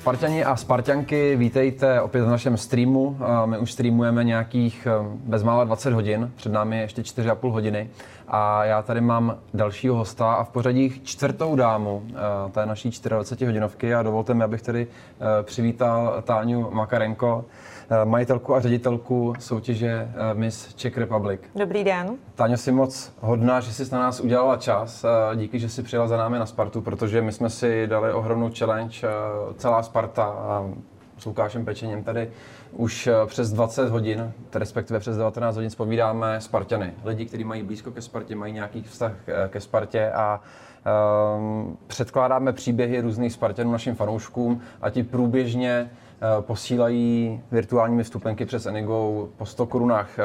Spartani 0.00 0.44
a 0.44 0.56
Spartianky, 0.56 1.36
vítejte 1.36 2.00
opět 2.00 2.24
v 2.24 2.28
našem 2.28 2.56
streamu. 2.56 3.18
My 3.44 3.58
už 3.58 3.72
streamujeme 3.72 4.24
nějakých 4.24 4.88
bezmála 5.14 5.64
20 5.64 5.92
hodin, 5.92 6.32
před 6.36 6.52
námi 6.52 6.76
je 6.76 6.82
ještě 6.82 7.02
4,5 7.02 7.50
hodiny. 7.50 7.90
A 8.28 8.64
já 8.64 8.82
tady 8.82 9.00
mám 9.00 9.36
dalšího 9.54 9.96
hosta 9.96 10.32
a 10.32 10.44
v 10.44 10.48
pořadí 10.48 11.00
čtvrtou 11.04 11.56
dámu 11.56 12.02
té 12.52 12.66
naší 12.66 12.90
24 13.08 13.46
hodinovky 13.46 13.94
a 13.94 14.02
dovolte 14.02 14.34
mi, 14.34 14.44
abych 14.44 14.62
tady 14.62 14.86
přivítal 15.42 16.22
Táňu 16.24 16.70
Makarenko, 16.70 17.44
majitelku 18.04 18.54
a 18.54 18.60
ředitelku 18.60 19.34
soutěže 19.38 20.12
Miss 20.32 20.74
Czech 20.74 20.98
Republic. 20.98 21.40
Dobrý 21.54 21.84
den. 21.84 22.16
Táňo, 22.34 22.56
jsi 22.56 22.72
moc 22.72 23.12
hodná, 23.20 23.60
že 23.60 23.72
jsi 23.72 23.94
na 23.94 23.98
nás 23.98 24.20
udělala 24.20 24.56
čas. 24.56 25.04
Díky, 25.36 25.58
že 25.58 25.68
jsi 25.68 25.82
přijela 25.82 26.08
za 26.08 26.16
námi 26.16 26.38
na 26.38 26.46
Spartu, 26.46 26.80
protože 26.80 27.22
my 27.22 27.32
jsme 27.32 27.50
si 27.50 27.86
dali 27.86 28.12
ohromnou 28.12 28.50
challenge, 28.58 29.08
celá 29.56 29.82
Sparta 29.82 30.34
s 31.18 31.26
Lukášem 31.26 31.64
Pečením 31.64 32.04
tady 32.04 32.30
už 32.72 33.08
přes 33.26 33.52
20 33.52 33.88
hodin, 33.88 34.32
respektive 34.54 35.00
přes 35.00 35.16
19 35.16 35.54
hodin 35.56 35.70
spovídáme 35.70 36.40
Spartany. 36.40 36.92
Lidi, 37.04 37.26
kteří 37.26 37.44
mají 37.44 37.62
blízko 37.62 37.90
ke 37.90 38.02
Spartě, 38.02 38.36
mají 38.36 38.52
nějaký 38.52 38.82
vztah 38.82 39.12
ke 39.48 39.60
Spartě 39.60 40.10
a 40.10 40.40
um, 41.36 41.78
předkládáme 41.86 42.52
příběhy 42.52 43.00
různých 43.00 43.32
Spartanů 43.32 43.72
našim 43.72 43.94
fanouškům 43.94 44.60
a 44.82 44.90
ti 44.90 45.02
průběžně 45.02 45.90
Eh, 45.90 46.09
posílají 46.40 47.40
virtuální 47.50 48.02
vstupenky 48.02 48.46
přes 48.46 48.66
Enigo 48.66 49.28
po 49.36 49.46
100 49.46 49.66
korunách 49.66 50.18
eh, 50.18 50.22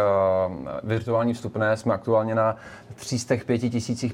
virtuální 0.84 1.34
vstupné. 1.34 1.78
Jsme 1.78 1.94
aktuálně 1.94 2.36
na 2.36 2.56
305 2.96 3.62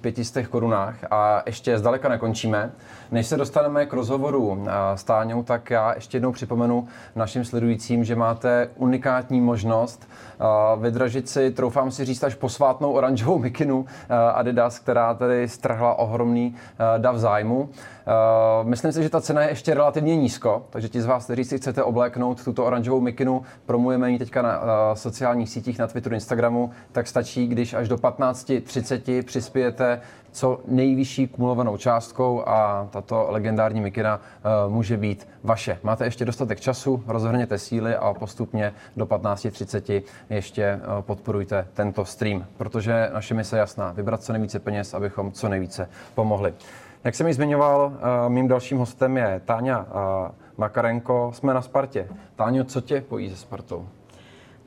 500 0.02 0.48
korunách 0.48 0.96
a 1.12 1.44
ještě 1.46 1.78
zdaleka 1.78 2.10
nekončíme. 2.10 2.72
Než 3.12 3.28
se 3.28 3.38
dostaneme 3.38 3.86
k 3.86 3.94
rozhovoru 3.94 4.64
eh, 4.66 4.72
s 4.98 5.04
Táňou, 5.04 5.44
tak 5.44 5.70
já 5.70 5.94
ještě 5.96 6.16
jednou 6.16 6.32
připomenu 6.32 6.88
našim 7.16 7.46
sledujícím, 7.46 8.04
že 8.04 8.16
máte 8.16 8.70
unikátní 8.76 9.42
možnost 9.42 10.10
vydražit 10.80 11.30
si, 11.30 11.52
troufám 11.52 11.92
si 11.92 12.06
říct, 12.06 12.24
až 12.24 12.36
posvátnou 12.36 12.92
oranžovou 12.92 13.40
mikinu 13.40 13.86
Adidas, 14.34 14.80
která 14.80 15.14
tady 15.14 15.48
strhla 15.48 16.00
ohromný 16.00 16.56
dav 16.98 17.16
zájmu. 17.16 17.70
Myslím 18.64 18.92
si, 18.92 19.04
že 19.04 19.10
ta 19.10 19.22
cena 19.22 19.42
je 19.42 19.50
ještě 19.50 19.74
relativně 19.74 20.16
nízko, 20.16 20.66
takže 20.70 20.90
ti 20.90 21.02
z 21.02 21.06
vás, 21.06 21.24
kteří 21.24 21.44
si 21.44 21.58
chcete 21.58 21.84
obléknout 21.84 22.44
tuto 22.44 22.66
oranžovou 22.66 23.02
mikinu, 23.02 23.42
promujeme 23.66 24.12
ji 24.12 24.20
teďka 24.20 24.42
na 24.42 24.62
sociálních 24.94 25.50
sítích, 25.50 25.80
na 25.80 25.88
Twitteru, 25.88 26.16
Instagramu, 26.16 26.72
tak 26.92 27.08
stačí, 27.08 27.48
když 27.48 27.74
až 27.74 27.88
do 27.88 27.96
15.30 27.96 29.24
přispějete 29.24 30.02
co 30.32 30.62
nejvyšší 30.68 31.28
kumulovanou 31.28 31.78
částkou 31.78 32.44
a 32.48 32.88
tato 32.92 33.28
legendární 33.30 33.82
mikina 33.82 34.20
uh, 34.66 34.74
může 34.74 34.98
být 34.98 35.28
vaše. 35.44 35.80
Máte 35.84 36.06
ještě 36.06 36.26
dostatek 36.26 36.60
času, 36.60 37.04
rozhrněte 37.08 37.58
síly 37.58 37.96
a 37.96 38.14
postupně 38.14 38.74
do 38.98 39.06
15.30 39.06 40.04
ještě 40.30 40.80
podporujte 41.02 41.68
tento 41.74 42.06
stream, 42.06 42.46
protože 42.58 43.10
naše 43.14 43.34
mise 43.34 43.56
je 43.56 43.60
jasná, 43.60 43.92
vybrat 43.92 44.24
co 44.24 44.34
nejvíce 44.34 44.60
peněz, 44.60 44.94
abychom 44.94 45.32
co 45.32 45.50
nejvíce 45.50 45.90
pomohli. 46.16 46.54
Jak 47.04 47.16
jsem 47.16 47.28
ji 47.28 47.34
zmiňoval, 47.34 47.94
uh, 47.94 48.30
mým 48.30 48.48
dalším 48.48 48.78
hostem 48.78 49.18
je 49.18 49.42
Táňa 49.46 49.86
Makarenko. 50.58 51.32
Jsme 51.34 51.54
na 51.54 51.62
Spartě. 51.62 52.08
Táňo, 52.36 52.64
co 52.64 52.82
tě 52.82 53.02
pojí 53.02 53.30
se 53.30 53.36
Spartou? 53.36 53.88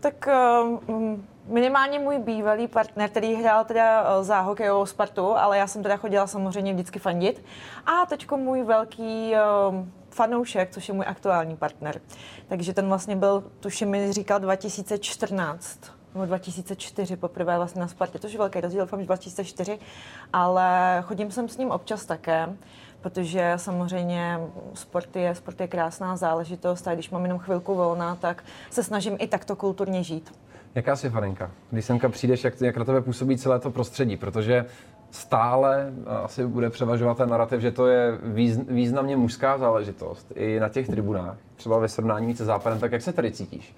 Tak 0.00 0.28
um, 0.62 1.26
minimálně 1.46 1.98
můj 1.98 2.18
bývalý 2.18 2.68
partner, 2.68 3.10
který 3.10 3.34
hrál 3.34 3.64
teda 3.64 4.22
za 4.22 4.40
hokejovou 4.40 4.86
Spartu, 4.86 5.36
ale 5.36 5.58
já 5.58 5.66
jsem 5.66 5.82
teda 5.82 5.96
chodila 5.96 6.26
samozřejmě 6.26 6.72
vždycky 6.72 6.98
fandit. 6.98 7.44
A 7.86 8.06
teďko 8.06 8.36
můj 8.36 8.62
velký 8.62 9.34
fanoušek, 10.10 10.70
což 10.70 10.88
je 10.88 10.94
můj 10.94 11.04
aktuální 11.08 11.56
partner. 11.56 12.00
Takže 12.48 12.72
ten 12.72 12.88
vlastně 12.88 13.16
byl, 13.16 13.44
tuším 13.60 13.88
mi 13.88 14.12
říkal 14.12 14.40
2014 14.40 15.80
nebo 16.14 16.26
2004 16.26 17.16
poprvé 17.16 17.56
vlastně 17.56 17.80
na 17.80 17.88
Spartě, 17.88 18.18
to 18.18 18.26
je 18.26 18.38
velký 18.38 18.60
rozdíl, 18.60 18.80
doufám, 18.80 19.00
že 19.00 19.06
2004, 19.06 19.78
ale 20.32 20.98
chodím 21.06 21.30
sem 21.30 21.48
s 21.48 21.58
ním 21.58 21.70
občas 21.70 22.04
také, 22.04 22.48
protože 23.00 23.52
samozřejmě 23.56 24.40
sport 24.74 25.16
je, 25.16 25.34
sport 25.34 25.60
je 25.60 25.68
krásná 25.68 26.16
záležitost 26.16 26.88
a 26.88 26.94
když 26.94 27.10
mám 27.10 27.22
jenom 27.22 27.38
chvilku 27.38 27.74
volná, 27.74 28.16
tak 28.16 28.44
se 28.70 28.82
snažím 28.82 29.16
i 29.20 29.26
takto 29.26 29.56
kulturně 29.56 30.02
žít. 30.02 30.32
Jaká 30.74 30.96
jsi 30.96 31.10
faninka? 31.10 31.50
Když 31.70 31.84
semka 31.84 32.08
přijdeš, 32.08 32.44
jak, 32.44 32.60
jak 32.60 32.76
na 32.76 32.84
tebe 32.84 33.00
působí 33.00 33.38
celé 33.38 33.60
to 33.60 33.70
prostředí? 33.70 34.16
Protože 34.16 34.66
stále 35.10 35.92
asi 36.24 36.46
bude 36.46 36.70
převažovat 36.70 37.16
ten 37.16 37.28
narrativ, 37.28 37.60
že 37.60 37.70
to 37.70 37.86
je 37.86 38.18
významně 38.68 39.16
mužská 39.16 39.58
záležitost 39.58 40.32
i 40.34 40.60
na 40.60 40.68
těch 40.68 40.86
tribunách, 40.86 41.36
třeba 41.56 41.78
ve 41.78 41.88
srovnání 41.88 42.26
více 42.26 42.44
západem, 42.44 42.80
tak 42.80 42.92
jak 42.92 43.02
se 43.02 43.12
tady 43.12 43.32
cítíš? 43.32 43.74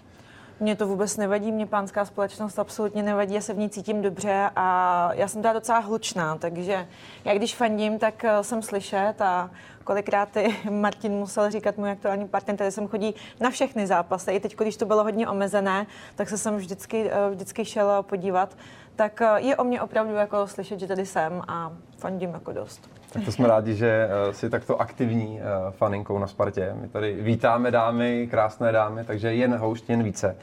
Mně 0.61 0.77
to 0.77 0.87
vůbec 0.87 1.17
nevadí, 1.17 1.53
mě 1.53 1.67
pánská 1.67 2.05
společnost 2.05 2.59
absolutně 2.59 3.03
nevadí, 3.03 3.35
já 3.35 3.41
se 3.41 3.55
v 3.55 3.59
ní 3.59 3.71
cítím 3.71 4.03
dobře 4.03 4.51
a 4.57 5.11
já 5.15 5.29
jsem 5.29 5.43
teda 5.43 5.53
docela 5.53 5.79
hlučná, 5.79 6.37
takže 6.37 6.89
já 7.25 7.35
když 7.35 7.55
fandím, 7.55 7.99
tak 7.99 8.25
eh, 8.25 8.45
jsem 8.45 8.63
slyšet 8.63 9.15
a 9.21 9.51
kolikrát 9.85 10.37
i 10.37 10.71
Martin 10.71 11.13
musel 11.13 11.51
říkat 11.51 11.77
můj 11.77 11.91
aktuální 11.91 12.29
partner, 12.29 12.57
který 12.57 12.71
jsem 12.71 12.89
chodí 12.89 13.15
na 13.41 13.51
všechny 13.51 13.87
zápasy. 13.87 14.31
I 14.31 14.41
teď, 14.41 14.57
když 14.57 14.77
to 14.77 14.87
bylo 14.87 15.03
hodně 15.03 15.29
omezené, 15.29 15.87
tak 16.15 16.29
se 16.29 16.39
jsem 16.39 16.57
vždycky, 16.57 17.11
eh, 17.11 17.31
vždycky 17.31 17.65
šel 17.65 18.03
podívat. 18.03 18.57
Tak 18.97 19.21
eh, 19.23 19.41
je 19.41 19.57
o 19.57 19.65
mě 19.65 19.83
opravdu 19.83 20.15
jako 20.15 20.47
slyšet, 20.47 20.81
že 20.81 20.87
tady 20.87 21.07
jsem 21.07 21.43
a 21.49 21.73
fandím 21.99 22.31
jako 22.31 22.53
dost. 22.53 22.96
Tak 23.17 23.25
to 23.25 23.33
jsme 23.33 23.49
rádi, 23.49 23.75
že 23.75 24.09
jsi 24.31 24.51
takto 24.51 24.81
aktivní 24.81 25.41
faninkou 25.71 26.19
na 26.19 26.27
Spartě. 26.27 26.75
My 26.81 26.89
tady 26.89 27.15
vítáme 27.15 27.71
dámy, 27.71 28.29
krásné 28.31 28.73
dámy, 28.73 29.05
takže 29.05 29.35
jen 29.35 29.57
houšť, 29.57 29.91
jen 29.91 30.03
více. 30.03 30.37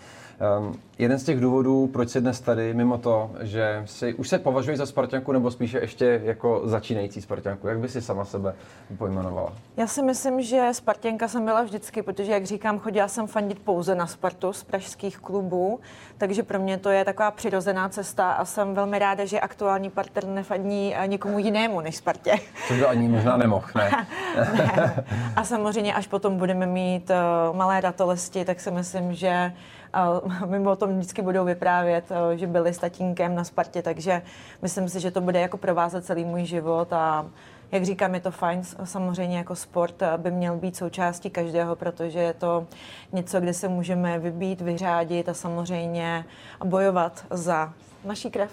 Um, 0.59 0.79
jeden 0.99 1.19
z 1.19 1.23
těch 1.23 1.39
důvodů, 1.39 1.88
proč 1.94 2.09
jsi 2.09 2.21
dnes 2.21 2.39
tady, 2.39 2.73
mimo 2.73 2.97
to, 2.97 3.31
že 3.41 3.83
si, 3.85 4.13
už 4.13 4.29
se 4.29 4.39
považuješ 4.39 4.77
za 4.77 4.85
Spartanku 4.85 5.31
nebo 5.31 5.51
spíše 5.51 5.79
ještě 5.79 6.21
jako 6.23 6.61
začínající 6.63 7.21
Spartanku? 7.21 7.67
Jak 7.67 7.79
by 7.79 7.89
si 7.89 8.01
sama 8.01 8.25
sebe 8.25 8.53
pojmenovala? 8.97 9.53
Já 9.77 9.88
si 9.88 10.01
myslím, 10.01 10.41
že 10.41 10.69
Spartanka 10.71 11.27
jsem 11.27 11.45
byla 11.45 11.61
vždycky, 11.61 12.01
protože, 12.01 12.31
jak 12.31 12.45
říkám, 12.45 12.79
chodila 12.79 13.07
jsem 13.07 13.27
fandit 13.27 13.59
pouze 13.59 13.95
na 13.95 14.07
Spartu 14.07 14.53
z 14.53 14.63
pražských 14.63 15.17
klubů, 15.17 15.79
takže 16.17 16.44
pro 16.44 16.59
mě 16.59 16.77
to 16.77 16.89
je 16.89 17.05
taková 17.05 17.31
přirozená 17.31 17.89
cesta 17.89 18.31
a 18.31 18.45
jsem 18.45 18.73
velmi 18.73 19.00
ráda, 19.00 19.25
že 19.25 19.39
aktuální 19.39 19.89
partner 19.89 20.27
nefadní 20.27 20.95
eh, 20.95 21.07
nikomu 21.07 21.39
jinému 21.39 21.81
než 21.81 21.95
Spartě. 21.95 22.35
To 22.67 22.73
by 22.73 22.85
ani 22.85 23.07
možná 23.07 23.38
nemohl, 23.38 23.67
ne? 23.75 24.07
ne. 24.57 25.03
A 25.35 25.44
samozřejmě, 25.44 25.94
až 25.94 26.07
potom 26.07 26.38
budeme 26.38 26.65
mít 26.65 27.09
uh, 27.09 27.55
malé 27.57 27.81
ratolesti, 27.81 28.45
tak 28.45 28.59
si 28.59 28.71
myslím, 28.71 29.13
že 29.13 29.53
mi 30.46 30.68
o 30.68 30.76
tom 30.76 30.98
vždycky 30.98 31.22
budou 31.22 31.46
vyprávět, 31.46 32.06
eh, 32.12 32.38
že 32.38 32.48
byli 32.48 32.74
s 32.74 32.78
tatínkem 32.78 33.36
na 33.36 33.44
Spartě, 33.44 33.81
takže 33.81 34.22
myslím 34.62 34.90
si, 34.90 35.00
že 35.00 35.12
to 35.12 35.22
bude 35.22 35.40
jako 35.40 35.58
provázet 35.58 36.06
celý 36.06 36.26
můj 36.26 36.46
život 36.46 36.94
a 36.94 37.26
jak 37.72 37.84
říkám, 37.84 38.16
je 38.16 38.22
to 38.22 38.31
fajn, 38.31 38.62
samozřejmě 38.84 39.38
jako 39.38 39.56
sport 39.56 40.02
eh, 40.02 40.18
by 40.18 40.31
měl 40.31 40.58
být 40.58 40.76
součástí 40.76 41.30
každého, 41.30 41.76
protože 41.76 42.20
je 42.20 42.34
to 42.34 42.68
něco, 43.12 43.40
kde 43.40 43.54
se 43.54 43.68
můžeme 43.68 44.20
vybít, 44.20 44.62
vyřádit 44.62 45.30
a 45.30 45.34
samozřejmě 45.34 46.25
bojovat 46.66 47.25
za 47.30 47.74
naší 48.06 48.31
krev. 48.31 48.52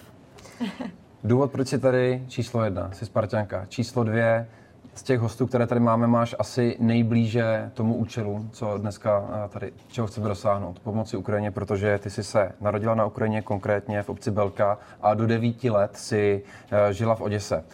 Důvod, 1.25 1.53
proč 1.53 1.69
jsi 1.69 1.79
tady 1.79 2.25
číslo 2.29 2.65
jedna, 2.65 2.91
jsi 2.93 3.07
Spartanka. 3.07 3.67
Číslo 3.69 4.05
dvě, 4.05 4.49
z 4.95 5.03
těch 5.03 5.21
hostů, 5.21 5.47
které 5.47 5.67
tady 5.67 5.81
máme, 5.81 6.07
máš 6.07 6.35
asi 6.39 6.77
nejblíže 6.81 7.71
tomu 7.75 7.95
účelu, 7.95 8.47
co 8.53 8.79
dneska 8.79 9.25
eh, 9.45 9.49
tady, 9.49 9.73
čeho 9.89 10.07
chceme 10.07 10.29
dosáhnout. 10.29 10.79
Pomoci 10.79 11.17
Ukrajině, 11.17 11.51
protože 11.51 11.99
ty 11.99 12.11
jsi 12.11 12.25
se 12.25 12.53
narodila 12.61 12.95
na 12.95 13.05
Ukrajině, 13.05 13.43
konkrétně 13.43 14.03
v 14.03 14.09
obci 14.09 14.31
Belka 14.31 14.79
a 15.03 15.15
do 15.15 15.27
devíti 15.27 15.71
let 15.71 15.97
si 15.97 16.43
eh, 16.71 16.93
žila 16.93 17.15
v 17.15 17.21
Oděse. 17.21 17.65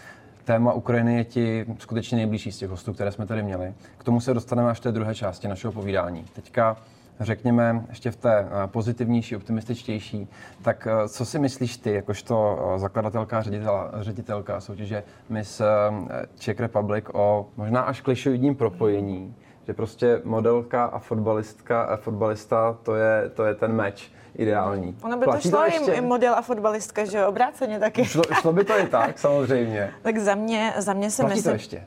Téma 0.45 0.73
Ukrajiny 0.73 1.17
je 1.17 1.25
ti 1.25 1.67
skutečně 1.79 2.17
nejbližší 2.17 2.53
z 2.53 2.59
těch 2.59 2.71
hostů, 2.71 2.93
které 2.93 3.13
jsme 3.13 3.27
tady 3.27 3.43
měli. 3.43 3.75
K 3.99 4.05
tomu 4.05 4.21
se 4.21 4.35
dostaneme 4.35 4.71
až 4.71 4.79
v 4.79 4.83
té 4.83 4.93
druhé 4.93 5.15
části 5.15 5.49
našeho 5.49 5.73
povídání. 5.73 6.25
Teďka 6.33 6.77
řekněme, 7.21 7.85
ještě 7.89 8.11
v 8.11 8.17
té 8.17 8.39
eh, 8.39 8.67
pozitivnější, 8.67 9.37
optimističtější, 9.37 10.29
tak 10.63 10.89
eh, 10.91 11.09
co 11.09 11.25
si 11.25 11.39
myslíš 11.39 11.77
ty, 11.77 11.93
jakožto 11.93 12.59
eh, 12.75 12.79
zakladatelka, 12.79 13.43
ředitel, 13.43 13.91
ředitelka 13.95 14.61
soutěže 14.61 15.03
Miss 15.29 15.63
Czech 16.39 16.61
Republic 16.61 17.05
o 17.13 17.47
možná 17.57 17.81
až 17.81 18.01
klišovidním 18.01 18.55
propojení, 18.55 19.35
že 19.67 19.75
prostě 19.75 20.21
modelka 20.25 20.85
a 20.85 20.99
fotbalistka, 20.99 21.83
a 21.83 21.97
fotbalista, 21.97 22.79
to 22.83 22.95
je, 22.95 23.31
to 23.35 23.45
je 23.45 23.55
ten 23.55 23.73
meč 23.73 24.13
ideální. 24.35 24.97
Ono 25.03 25.17
by 25.17 25.25
Platí 25.25 25.43
to 25.43 25.49
šlo 25.49 25.59
to 25.59 25.65
ještě? 25.65 25.93
i 25.93 26.01
model 26.01 26.35
a 26.35 26.43
fotbalistka, 26.43 27.05
že 27.05 27.27
obráceně 27.27 27.81
taky. 27.81 28.05
Šlo, 28.05 28.23
šlo 28.41 28.53
by 28.53 28.65
to 28.65 28.79
i 28.79 28.87
tak, 28.87 29.19
samozřejmě. 29.29 29.93
tak 30.03 30.19
za 30.19 30.35
mě, 30.35 30.73
za 30.77 30.93
mě 30.93 31.11
se 31.11 31.23
Platí 31.23 31.35
myslím... 31.35 31.51
to 31.51 31.55
ještě? 31.55 31.87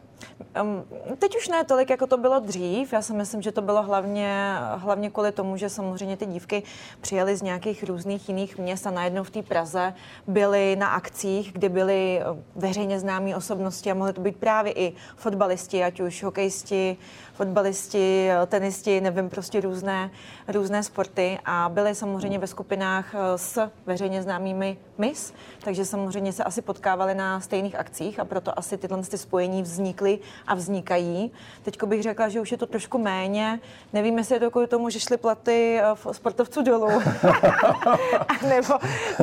Um, 0.61 0.83
teď 1.17 1.37
už 1.37 1.47
ne 1.47 1.63
tolik, 1.63 1.89
jako 1.89 2.07
to 2.07 2.17
bylo 2.17 2.39
dřív. 2.39 2.93
Já 2.93 3.01
si 3.01 3.13
myslím, 3.13 3.41
že 3.41 3.51
to 3.51 3.61
bylo 3.61 3.83
hlavně, 3.83 4.55
hlavně 4.75 5.09
kvůli 5.09 5.31
tomu, 5.31 5.57
že 5.57 5.69
samozřejmě 5.69 6.17
ty 6.17 6.25
dívky 6.25 6.63
přijeli 7.01 7.37
z 7.37 7.41
nějakých 7.41 7.83
různých 7.83 8.29
jiných 8.29 8.57
měst 8.57 8.87
a 8.87 8.91
najednou 8.91 9.23
v 9.23 9.29
té 9.29 9.43
Praze 9.43 9.93
byly 10.27 10.75
na 10.75 10.87
akcích, 10.87 11.53
kde 11.53 11.69
byly 11.69 12.21
veřejně 12.55 12.99
známé 12.99 13.35
osobnosti 13.35 13.91
a 13.91 13.93
mohly 13.93 14.13
to 14.13 14.21
být 14.21 14.37
právě 14.37 14.73
i 14.73 14.93
fotbalisti, 15.15 15.83
ať 15.83 15.99
už 15.99 16.23
hokejisti, 16.23 16.97
fotbalisti, 17.33 18.29
tenisti, 18.47 19.01
nevím, 19.01 19.29
prostě 19.29 19.61
různé, 19.61 20.09
různé 20.47 20.83
sporty 20.83 21.39
a 21.45 21.69
byly 21.69 21.95
samozřejmě 21.95 22.39
ve 22.39 22.47
skupinách 22.47 23.15
eh, 23.15 23.37
s 23.37 23.69
veřejně 23.85 24.23
známými 24.23 24.77
mis, 24.97 25.33
takže 25.59 25.85
samozřejmě 25.85 26.33
se 26.33 26.43
asi 26.43 26.61
potkávali 26.61 27.15
na 27.15 27.39
stejných 27.39 27.75
akcích 27.75 28.19
a 28.19 28.25
proto 28.25 28.59
asi 28.59 28.77
tyhle 28.77 29.03
ty 29.03 29.17
spojení 29.17 29.61
vznikly 29.63 30.08
a 30.47 30.55
vznikají. 30.55 31.31
Teď 31.63 31.83
bych 31.83 32.03
řekla, 32.03 32.29
že 32.29 32.41
už 32.41 32.51
je 32.51 32.57
to 32.57 32.65
trošku 32.65 32.97
méně. 32.97 33.59
Nevím, 33.93 34.17
jestli 34.17 34.35
je 34.35 34.39
to 34.39 34.51
kvůli 34.51 34.67
tomu, 34.67 34.89
že 34.89 34.99
šly 34.99 35.17
platy 35.17 35.79
eh, 35.81 36.13
sportovců 36.13 36.61
dolů. 36.61 36.89
nebo, 38.49 38.73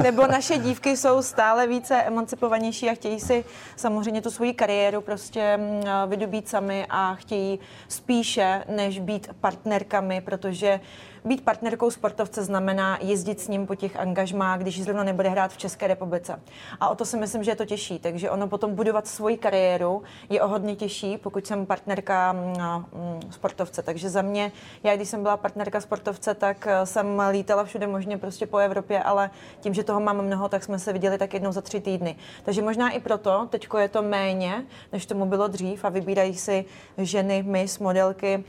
nebo 0.02 0.26
naše 0.26 0.58
dívky 0.58 0.96
jsou 0.96 1.22
stále 1.22 1.66
více 1.66 1.94
emancipovanější 1.94 2.90
a 2.90 2.94
chtějí 2.94 3.20
si 3.20 3.44
samozřejmě 3.76 4.22
tu 4.22 4.30
svoji 4.30 4.54
kariéru 4.54 5.00
prostě 5.00 5.56
mm, 5.56 5.82
vydobít 6.06 6.48
sami 6.48 6.86
a 6.90 7.14
chtějí 7.14 7.58
spíše, 7.88 8.64
než 8.68 8.98
být 9.00 9.28
partnerkami, 9.40 10.20
protože 10.20 10.80
být 11.26 11.44
partnerkou 11.44 11.90
sportovce 11.90 12.44
znamená 12.44 12.98
jezdit 13.02 13.40
s 13.40 13.48
ním 13.48 13.66
po 13.66 13.74
těch 13.74 13.96
angažmách, 13.96 14.60
když 14.60 14.82
zrovna 14.82 15.04
nebude 15.04 15.28
hrát 15.28 15.52
v 15.52 15.56
České 15.56 15.86
republice. 15.86 16.40
A 16.80 16.88
o 16.88 16.94
to 16.94 17.04
si 17.04 17.16
myslím, 17.16 17.44
že 17.44 17.50
je 17.50 17.56
to 17.56 17.64
těžší. 17.64 17.98
Takže 17.98 18.30
ono 18.30 18.48
potom 18.48 18.74
budovat 18.74 19.06
svoji 19.06 19.36
kariéru 19.36 20.02
je 20.28 20.42
o 20.42 20.48
hodně 20.48 20.75
těžší, 20.76 21.16
pokud 21.16 21.46
jsem 21.46 21.66
partnerka 21.66 22.32
mm, 22.32 22.40
mm, 22.40 23.32
sportovce. 23.32 23.82
Takže 23.82 24.10
za 24.10 24.22
mě, 24.22 24.52
já 24.82 24.96
když 24.96 25.08
jsem 25.08 25.22
byla 25.22 25.36
partnerka 25.36 25.80
sportovce, 25.80 26.34
tak 26.34 26.66
eh, 26.66 26.86
jsem 26.86 27.22
lítala 27.30 27.64
všude 27.64 27.86
možně 27.86 28.18
prostě 28.18 28.46
po 28.46 28.58
Evropě, 28.58 29.02
ale 29.02 29.30
tím, 29.60 29.74
že 29.74 29.84
toho 29.84 30.00
mám 30.00 30.22
mnoho, 30.22 30.48
tak 30.48 30.64
jsme 30.64 30.78
se 30.78 30.92
viděli 30.92 31.18
tak 31.18 31.34
jednou 31.34 31.52
za 31.52 31.60
tři 31.60 31.80
týdny. 31.80 32.16
Takže 32.44 32.62
možná 32.62 32.90
i 32.90 33.00
proto, 33.00 33.46
teďko 33.50 33.78
je 33.78 33.88
to 33.88 34.02
méně, 34.02 34.64
než 34.92 35.06
tomu 35.06 35.26
bylo 35.26 35.48
dřív 35.48 35.84
a 35.84 35.88
vybírají 35.88 36.34
si 36.34 36.64
ženy, 36.98 37.42
mis, 37.42 37.78
modelky, 37.78 38.44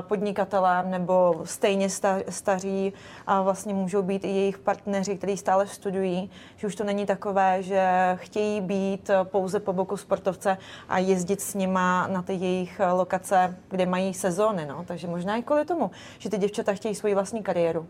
podnikatelé 0.00 0.84
nebo 0.86 1.40
stejně 1.44 1.88
staří 2.28 2.92
a 3.26 3.42
vlastně 3.42 3.74
můžou 3.74 4.02
být 4.02 4.24
i 4.24 4.28
jejich 4.28 4.58
partneři, 4.58 5.16
kteří 5.16 5.36
stále 5.36 5.66
studují, 5.66 6.30
že 6.56 6.66
už 6.66 6.74
to 6.74 6.84
není 6.84 7.06
takové, 7.06 7.62
že 7.62 7.88
chtějí 8.14 8.60
být 8.60 9.10
pouze 9.22 9.60
po 9.60 9.72
boku 9.72 9.96
sportovce 9.96 10.58
a 10.88 10.98
jezdit 10.98 11.40
s 11.40 11.54
nima 11.54 12.06
na 12.06 12.22
ty 12.22 12.32
jejich 12.32 12.80
lokace, 12.92 13.56
kde 13.68 13.86
mají 13.86 14.14
sezóny. 14.14 14.66
No. 14.66 14.84
Takže 14.84 15.06
možná 15.06 15.36
i 15.36 15.42
kvůli 15.42 15.64
tomu, 15.64 15.90
že 16.18 16.30
ty 16.30 16.38
děvčata 16.38 16.74
chtějí 16.74 16.94
svoji 16.94 17.14
vlastní 17.14 17.42
kariéru. 17.42 17.86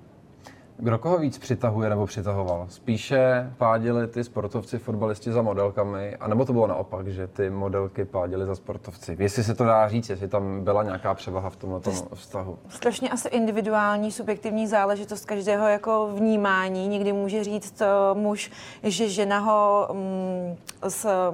Kdo 0.76 0.98
koho 0.98 1.18
víc 1.18 1.38
přitahuje 1.38 1.90
nebo 1.90 2.06
přitahoval? 2.06 2.66
Spíše 2.68 3.52
pádili 3.58 4.06
ty 4.06 4.24
sportovci, 4.24 4.78
fotbalisti 4.78 5.32
za 5.32 5.42
modelkami, 5.42 6.16
anebo 6.16 6.44
to 6.44 6.52
bylo 6.52 6.66
naopak, 6.66 7.08
že 7.08 7.26
ty 7.26 7.50
modelky 7.50 8.04
pádily 8.04 8.46
za 8.46 8.54
sportovci? 8.54 9.16
Jestli 9.18 9.44
se 9.44 9.54
to 9.54 9.64
dá 9.64 9.88
říct, 9.88 10.10
jestli 10.10 10.28
tam 10.28 10.64
byla 10.64 10.82
nějaká 10.82 11.14
převaha 11.14 11.50
v 11.50 11.56
tomto 11.56 11.90
vztahu? 12.14 12.58
Strašně 12.68 13.10
asi 13.10 13.28
individuální, 13.28 14.12
subjektivní 14.12 14.66
záležitost 14.66 15.24
každého 15.24 15.66
jako 15.66 16.10
vnímání. 16.14 16.88
Někdy 16.88 17.12
může 17.12 17.44
říct 17.44 17.82
muž, 18.14 18.50
že 18.82 19.08
žena 19.08 19.38
ho 19.38 19.88
mm, 19.92 20.56
s 20.88 21.32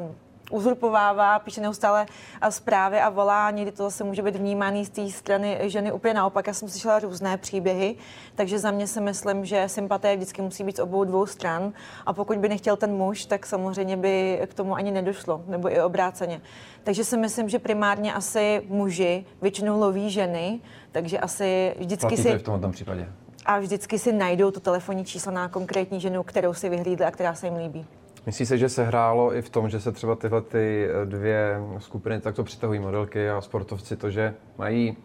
uzurpovává, 0.50 1.38
píše 1.38 1.60
neustále 1.60 2.06
zprávy 2.50 3.00
a 3.00 3.10
volá. 3.10 3.50
Někdy 3.50 3.72
to 3.72 3.82
zase 3.82 4.04
může 4.04 4.22
být 4.22 4.36
vnímaný 4.36 4.84
z 4.84 4.90
té 4.90 5.10
strany 5.10 5.58
ženy 5.62 5.92
úplně 5.92 6.14
naopak. 6.14 6.46
Já 6.46 6.54
jsem 6.54 6.68
slyšela 6.68 6.98
různé 6.98 7.36
příběhy, 7.36 7.96
takže 8.34 8.58
za 8.58 8.70
mě 8.70 8.86
si 8.86 9.00
myslím, 9.00 9.44
že 9.44 9.68
sympatie 9.68 10.16
vždycky 10.16 10.42
musí 10.42 10.64
být 10.64 10.76
z 10.76 10.80
obou 10.80 11.04
dvou 11.04 11.26
stran 11.26 11.72
a 12.06 12.12
pokud 12.12 12.36
by 12.36 12.48
nechtěl 12.48 12.76
ten 12.76 12.92
muž, 12.92 13.24
tak 13.24 13.46
samozřejmě 13.46 13.96
by 13.96 14.40
k 14.46 14.54
tomu 14.54 14.74
ani 14.74 14.90
nedošlo, 14.90 15.42
nebo 15.46 15.72
i 15.72 15.82
obráceně. 15.82 16.40
Takže 16.84 17.04
si 17.04 17.16
myslím, 17.16 17.48
že 17.48 17.58
primárně 17.58 18.14
asi 18.14 18.62
muži 18.68 19.24
většinou 19.42 19.80
loví 19.80 20.10
ženy, 20.10 20.60
takže 20.92 21.18
asi 21.18 21.74
vždycky 21.78 22.06
Platí 22.06 22.22
si... 22.22 22.38
v 22.38 22.42
tomto 22.42 22.68
případě. 22.68 23.08
A 23.46 23.58
vždycky 23.58 23.98
si 23.98 24.12
najdou 24.12 24.50
to 24.50 24.60
telefonní 24.60 25.04
číslo 25.04 25.32
na 25.32 25.48
konkrétní 25.48 26.00
ženu, 26.00 26.22
kterou 26.22 26.54
si 26.54 26.68
vyhlídli 26.68 27.06
a 27.06 27.10
která 27.10 27.34
se 27.34 27.46
jim 27.46 27.56
líbí. 27.56 27.86
Myslíš 28.26 28.48
se, 28.48 28.58
že 28.58 28.68
se 28.68 28.84
hrálo 28.84 29.34
i 29.34 29.42
v 29.42 29.50
tom, 29.50 29.68
že 29.68 29.80
se 29.80 29.92
třeba 29.92 30.16
tyhle 30.16 30.42
ty 30.42 30.88
eh, 30.88 31.06
dvě 31.06 31.60
skupiny 31.78 32.20
takto 32.20 32.44
přitahují 32.44 32.80
modelky 32.80 33.30
a 33.30 33.40
sportovci, 33.40 33.96
to, 33.96 34.10
že 34.10 34.34
mají 34.58 34.96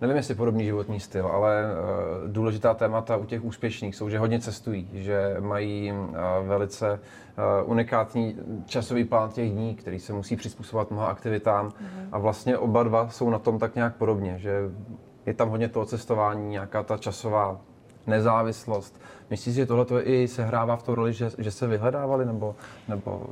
nevím, 0.00 0.16
jestli 0.16 0.34
podobný 0.34 0.64
životní 0.64 1.00
styl, 1.00 1.26
ale 1.26 1.64
uh, 1.64 2.30
důležitá 2.30 2.74
témata 2.74 3.16
u 3.16 3.24
těch 3.24 3.44
úspěšných 3.44 3.96
jsou, 3.96 4.08
že 4.08 4.18
hodně 4.18 4.40
cestují, 4.40 4.88
že 4.92 5.36
mají 5.40 5.92
uh, 5.92 6.06
velice 6.48 7.00
unikátní 7.64 8.36
časový 8.66 9.04
plán 9.04 9.30
těch 9.30 9.50
dní, 9.50 9.74
který 9.74 9.98
se 9.98 10.12
musí 10.12 10.36
přizpůsobovat 10.36 10.90
mnoha 10.90 11.06
aktivitám 11.06 11.68
mm-hmm. 11.68 12.08
a 12.12 12.18
vlastně 12.18 12.58
oba 12.58 12.82
dva 12.82 13.08
jsou 13.08 13.30
na 13.30 13.38
tom 13.38 13.58
tak 13.58 13.74
nějak 13.74 13.96
podobně, 13.96 14.38
že 14.38 14.60
je 15.26 15.34
tam 15.34 15.48
hodně 15.48 15.68
toho 15.68 15.86
cestování, 15.86 16.50
nějaká 16.50 16.82
ta 16.82 16.96
časová 16.96 17.60
nezávislost. 18.06 19.00
Myslíš, 19.30 19.54
že 19.54 19.66
tohle 19.66 20.02
i 20.02 20.28
sehrává 20.28 20.76
v 20.76 20.82
tom 20.82 20.94
roli, 20.94 21.12
že, 21.12 21.30
že 21.38 21.50
se 21.50 21.66
vyhledávali 21.66 22.24
nebo, 22.24 22.54
nebo 22.88 23.26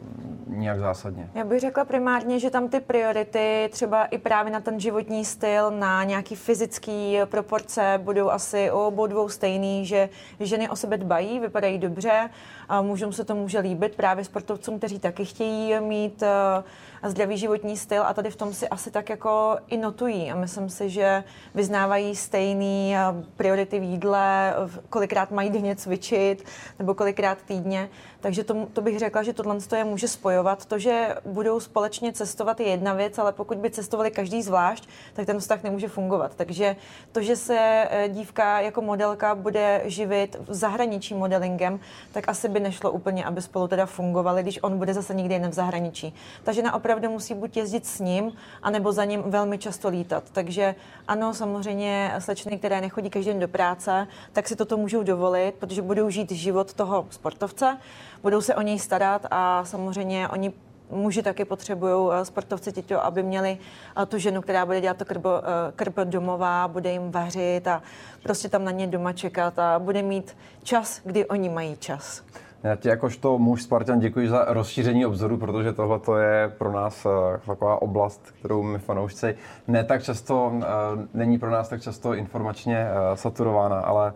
nějak 0.47 0.81
zásadně? 0.81 1.31
Já 1.35 1.44
bych 1.44 1.61
řekla 1.61 1.85
primárně, 1.85 2.39
že 2.39 2.50
tam 2.50 2.69
ty 2.69 2.81
priority 2.81 3.69
třeba 3.73 4.05
i 4.05 4.19
právě 4.19 4.53
na 4.53 4.61
ten 4.61 4.81
životní 4.81 5.25
styl, 5.25 5.71
na 5.71 6.05
nějaký 6.05 6.37
fyzický 6.37 7.19
proporce 7.25 8.00
budou 8.03 8.31
asi 8.31 8.71
o 8.71 8.87
obou 8.87 9.06
dvou 9.06 9.29
stejný, 9.29 9.87
že 9.87 10.09
ženy 10.41 10.69
o 10.69 10.77
sebe 10.77 10.97
dbají, 10.99 11.41
vypadají 11.41 11.79
dobře, 11.79 12.31
a 12.69 12.83
mužům 12.83 13.12
se 13.12 13.25
to 13.25 13.35
může 13.35 13.59
líbit 13.59 13.97
právě 13.97 14.25
sportovcům, 14.25 14.79
kteří 14.79 14.99
taky 14.99 15.25
chtějí 15.25 15.81
mít 15.81 16.23
uh, 16.23 17.11
zdravý 17.11 17.37
životní 17.37 17.77
styl 17.77 18.03
a 18.03 18.15
tady 18.15 18.31
v 18.31 18.37
tom 18.37 18.53
si 18.53 18.69
asi 18.69 18.91
tak 18.91 19.11
jako 19.11 19.56
i 19.69 19.77
notují 19.77 20.31
a 20.31 20.37
myslím 20.37 20.69
si, 20.69 20.91
že 20.91 21.25
vyznávají 21.55 22.17
stejný 22.17 22.94
uh, 22.94 23.25
priority 23.37 23.81
v 23.81 23.83
jídle, 23.83 24.55
kolikrát 24.91 25.31
mají 25.31 25.50
denně 25.50 25.77
cvičit 25.82 26.44
nebo 26.79 26.94
kolikrát 26.94 27.38
týdně. 27.43 27.88
Takže 28.22 28.44
to, 28.44 28.66
to 28.72 28.80
bych 28.80 28.98
řekla, 28.98 29.22
že 29.22 29.32
tohle 29.32 29.56
je 29.76 29.84
může 29.84 30.08
spojovat. 30.08 30.66
To, 30.66 30.78
že 30.78 31.14
budou 31.26 31.60
společně 31.60 32.12
cestovat, 32.12 32.60
je 32.60 32.66
jedna 32.66 32.94
věc, 32.94 33.19
ale 33.19 33.32
pokud 33.32 33.58
by 33.58 33.70
cestovali 33.70 34.10
každý 34.10 34.42
zvlášť, 34.42 34.88
tak 35.14 35.26
ten 35.26 35.38
vztah 35.38 35.62
nemůže 35.62 35.88
fungovat. 35.88 36.32
Takže 36.36 36.76
to, 37.12 37.22
že 37.22 37.36
se 37.36 37.58
eh, 37.58 38.08
dívka 38.08 38.60
jako 38.60 38.82
modelka 38.82 39.34
bude 39.34 39.82
živit 39.84 40.36
v 40.48 40.54
zahraničí 40.54 41.14
modelingem, 41.14 41.80
tak 42.12 42.28
asi 42.28 42.48
by 42.48 42.60
nešlo 42.60 42.90
úplně, 42.90 43.24
aby 43.24 43.42
spolu 43.42 43.69
teda 43.69 43.86
fungovali, 43.86 44.42
když 44.42 44.58
on 44.62 44.78
bude 44.78 44.94
zase 44.94 45.14
někde 45.14 45.34
jen 45.34 45.50
v 45.50 45.54
zahraničí. 45.54 46.14
Ta 46.44 46.52
žena 46.52 46.74
opravdu 46.74 47.10
musí 47.10 47.34
buď 47.34 47.56
jezdit 47.56 47.86
s 47.86 47.98
ním, 47.98 48.32
anebo 48.62 48.92
za 48.92 49.04
ním 49.04 49.22
velmi 49.22 49.58
často 49.58 49.88
lítat. 49.88 50.24
Takže 50.32 50.74
ano, 51.08 51.34
samozřejmě 51.34 52.14
slečny, 52.19 52.58
které 52.58 52.80
nechodí 52.80 53.10
každý 53.10 53.30
den 53.30 53.40
do 53.40 53.48
práce, 53.48 54.06
tak 54.32 54.48
si 54.48 54.56
toto 54.56 54.76
můžou 54.76 55.02
dovolit, 55.02 55.55
protože 55.58 55.82
budou 55.82 56.10
žít 56.10 56.31
život 56.31 56.72
toho 56.74 57.06
sportovce, 57.10 57.79
budou 58.22 58.41
se 58.41 58.55
o 58.55 58.62
něj 58.62 58.79
starat 58.79 59.26
a 59.31 59.64
samozřejmě 59.64 60.29
oni 60.29 60.52
muži 60.93 61.22
taky 61.22 61.44
potřebují 61.44 62.10
eh, 62.12 62.24
sportovci 62.24 62.72
těto, 62.72 63.05
aby 63.05 63.22
měli 63.22 63.58
eh, 64.02 64.06
tu 64.06 64.19
ženu, 64.19 64.43
která 64.43 64.67
bude 64.67 64.81
dělat 64.81 64.96
to 64.96 65.05
krbo, 65.05 65.31
eh, 65.38 65.72
krb 65.76 65.96
domová, 66.05 66.69
bude 66.69 66.93
jim 66.93 67.10
vařit 67.10 67.69
a 67.69 67.82
prostě 68.22 68.48
tam 68.48 68.64
na 68.64 68.70
ně 68.70 68.86
doma 68.86 69.12
čekat 69.12 69.58
a 69.58 69.79
bude 69.79 70.02
mít 70.02 70.36
čas, 70.62 71.00
kdy 71.05 71.26
oni 71.26 71.48
mají 71.48 71.76
čas. 71.76 72.24
Já 72.62 72.76
ti 72.76 72.88
jakožto 72.88 73.38
muž 73.38 73.62
Spartan 73.62 73.98
děkuji 73.98 74.29
za 74.29 74.44
rozšíření 74.48 75.06
obzoru, 75.06 75.36
protože 75.36 75.72
tohle 75.72 76.24
je 76.24 76.48
pro 76.48 76.72
nás 76.72 77.06
taková 77.46 77.82
oblast, 77.82 78.32
kterou 78.38 78.62
my 78.62 78.79
fanoušci 78.79 79.34
ne 79.69 79.84
tak 79.84 80.02
často, 80.02 80.52
není 81.14 81.38
pro 81.38 81.50
nás 81.50 81.69
tak 81.69 81.82
často 81.82 82.14
informačně 82.14 82.86
saturována, 83.14 83.81
ale 83.81 84.12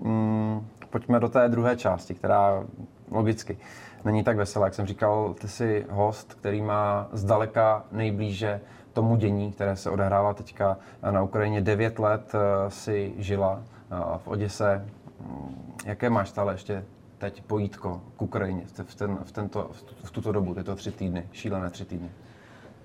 mm, 0.00 0.66
pojďme 0.90 1.20
do 1.20 1.28
té 1.28 1.48
druhé 1.48 1.76
části, 1.76 2.14
která 2.14 2.64
logicky 3.10 3.58
není 4.04 4.24
tak 4.24 4.36
veselá. 4.36 4.66
Jak 4.66 4.74
jsem 4.74 4.86
říkal, 4.86 5.34
ty 5.34 5.48
jsi 5.48 5.86
host, 5.90 6.34
který 6.34 6.62
má 6.62 7.08
zdaleka 7.12 7.84
nejblíže 7.92 8.60
tomu 8.92 9.16
dění, 9.16 9.52
které 9.52 9.76
se 9.76 9.90
odehrává 9.90 10.34
teďka 10.34 10.76
na 11.10 11.22
Ukrajině. 11.22 11.60
Devět 11.60 11.98
let 11.98 12.32
eh, 12.34 12.70
si 12.70 13.14
žila 13.18 13.62
eh, 13.62 13.96
v 14.18 14.28
Oděse. 14.28 14.86
Mm, 15.20 15.74
jaké 15.84 16.10
máš 16.10 16.28
stále 16.28 16.54
ještě 16.54 16.84
teď 17.18 17.42
pojítko 17.42 18.00
k 18.16 18.22
Ukrajině 18.22 18.62
v, 18.84 18.94
ten, 18.94 19.18
v, 19.24 19.32
tento, 19.32 19.70
v 20.04 20.10
tuto 20.10 20.32
dobu, 20.32 20.54
tyto 20.54 20.76
tři 20.76 20.92
týdny, 20.92 21.28
šílené 21.32 21.70
tři 21.70 21.84
týdny? 21.84 22.10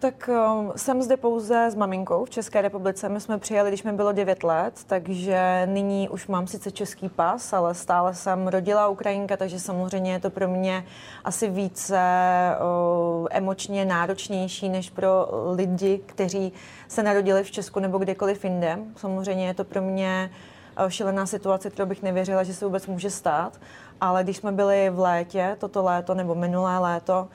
Tak 0.03 0.29
um, 0.29 0.72
jsem 0.75 1.01
zde 1.01 1.17
pouze 1.17 1.65
s 1.65 1.75
maminkou 1.75 2.25
v 2.25 2.29
České 2.29 2.62
republice. 2.62 3.10
My 3.10 3.22
jsme 3.22 3.38
přijeli, 3.38 3.69
když 3.69 3.83
mi 3.83 3.93
bylo 3.93 4.12
9 4.12 4.43
let, 4.43 4.74
takže 4.88 5.63
nyní 5.65 6.10
už 6.10 6.27
mám 6.27 6.48
sice 6.48 6.72
český 6.72 7.10
pas, 7.10 7.53
ale 7.53 7.74
stále 7.74 8.15
jsem 8.15 8.48
rodila 8.48 8.88
Ukrajinka, 8.88 9.38
takže 9.38 9.60
samozřejmě 9.60 10.12
je 10.12 10.19
to 10.19 10.29
pro 10.29 10.48
mě 10.48 10.86
asi 11.24 11.50
více 11.50 12.00
uh, 12.60 13.27
emočně 13.31 13.86
náročnější 13.86 14.69
než 14.69 14.89
pro 14.89 15.27
lidi, 15.55 16.01
kteří 16.05 16.53
se 16.88 17.03
narodili 17.03 17.43
v 17.43 17.51
Česku 17.51 17.79
nebo 17.79 17.98
kdekoliv 17.98 18.43
jinde. 18.43 18.79
Samozřejmě 18.95 19.48
je 19.48 19.53
to 19.53 19.63
pro 19.63 19.81
mě 19.81 20.29
šílená 20.88 21.25
situace, 21.25 21.69
kterou 21.69 21.88
bych 21.88 22.03
nevěřila, 22.03 22.43
že 22.43 22.53
se 22.53 22.65
vůbec 22.65 22.88
může 22.88 23.10
stát. 23.10 23.60
Ale 24.03 24.24
když 24.24 24.38
jsme 24.38 24.51
byli 24.51 24.89
v 24.89 25.00
létě, 25.00 25.55
toto 25.60 25.83
léto 25.83 26.13
nebo 26.13 26.36
minulé 26.36 26.79
léto, 26.79 27.27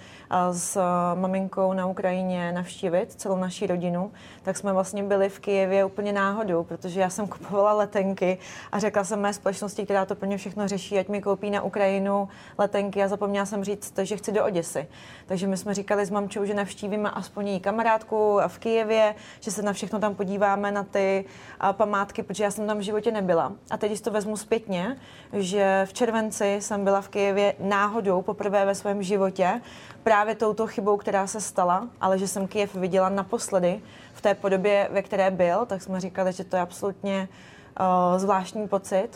s 0.52 0.80
maminkou 1.14 1.72
na 1.72 1.86
Ukrajině 1.86 2.52
navštívit 2.52 3.12
celou 3.12 3.36
naši 3.36 3.66
rodinu, 3.66 4.12
tak 4.42 4.56
jsme 4.56 4.72
vlastně 4.72 5.02
byli 5.02 5.28
v 5.28 5.40
Kijevě 5.40 5.84
úplně 5.84 6.12
náhodou, 6.12 6.64
protože 6.64 7.00
já 7.00 7.10
jsem 7.10 7.28
kupovala 7.28 7.72
letenky 7.72 8.38
a 8.72 8.78
řekla 8.78 9.04
jsem 9.04 9.20
mé 9.20 9.32
společnosti, 9.32 9.84
která 9.84 10.04
to 10.04 10.14
plně 10.14 10.36
všechno 10.36 10.68
řeší, 10.68 10.98
ať 10.98 11.08
mi 11.08 11.22
koupí 11.22 11.50
na 11.50 11.62
Ukrajinu 11.62 12.28
letenky 12.58 13.02
a 13.02 13.08
zapomněla 13.08 13.46
jsem 13.46 13.64
říct, 13.64 13.98
že 13.98 14.16
chci 14.16 14.32
do 14.32 14.44
Oděsy. 14.44 14.86
Takže 15.26 15.46
my 15.46 15.56
jsme 15.56 15.74
říkali 15.74 16.06
s 16.06 16.10
mamčou, 16.10 16.44
že 16.44 16.54
navštívíme 16.54 17.10
aspoň 17.10 17.48
její 17.48 17.60
kamarádku 17.60 18.40
v 18.46 18.58
Kijevě, 18.58 19.14
že 19.40 19.50
se 19.50 19.62
na 19.62 19.72
všechno 19.72 19.98
tam 19.98 20.14
podíváme, 20.14 20.72
na 20.72 20.82
ty 20.82 21.24
památky, 21.72 22.22
protože 22.22 22.44
já 22.44 22.50
jsem 22.50 22.66
tam 22.66 22.78
v 22.78 22.82
životě 22.82 23.12
nebyla. 23.12 23.52
A 23.70 23.76
teď, 23.76 23.90
když 23.90 24.00
to 24.00 24.10
vezmu 24.10 24.36
zpětně, 24.36 24.96
že 25.32 25.82
v 25.88 25.92
červenci 25.92 26.57
jsem 26.60 26.84
byla 26.84 27.00
v 27.00 27.08
Kijevě 27.08 27.54
náhodou 27.60 28.22
poprvé 28.22 28.64
ve 28.64 28.74
svém 28.74 29.02
životě, 29.02 29.60
právě 30.02 30.34
touto 30.34 30.66
chybou, 30.66 30.96
která 30.96 31.26
se 31.26 31.40
stala, 31.40 31.88
ale 32.00 32.18
že 32.18 32.28
jsem 32.28 32.48
Kijev 32.48 32.74
viděla 32.74 33.08
naposledy 33.08 33.80
v 34.14 34.20
té 34.20 34.34
podobě, 34.34 34.88
ve 34.92 35.02
které 35.02 35.30
byl, 35.30 35.66
tak 35.66 35.82
jsme 35.82 36.00
říkali, 36.00 36.32
že 36.32 36.44
to 36.44 36.56
je 36.56 36.62
absolutně 36.62 37.28
uh, 37.80 38.18
zvláštní 38.18 38.68
pocit. 38.68 39.08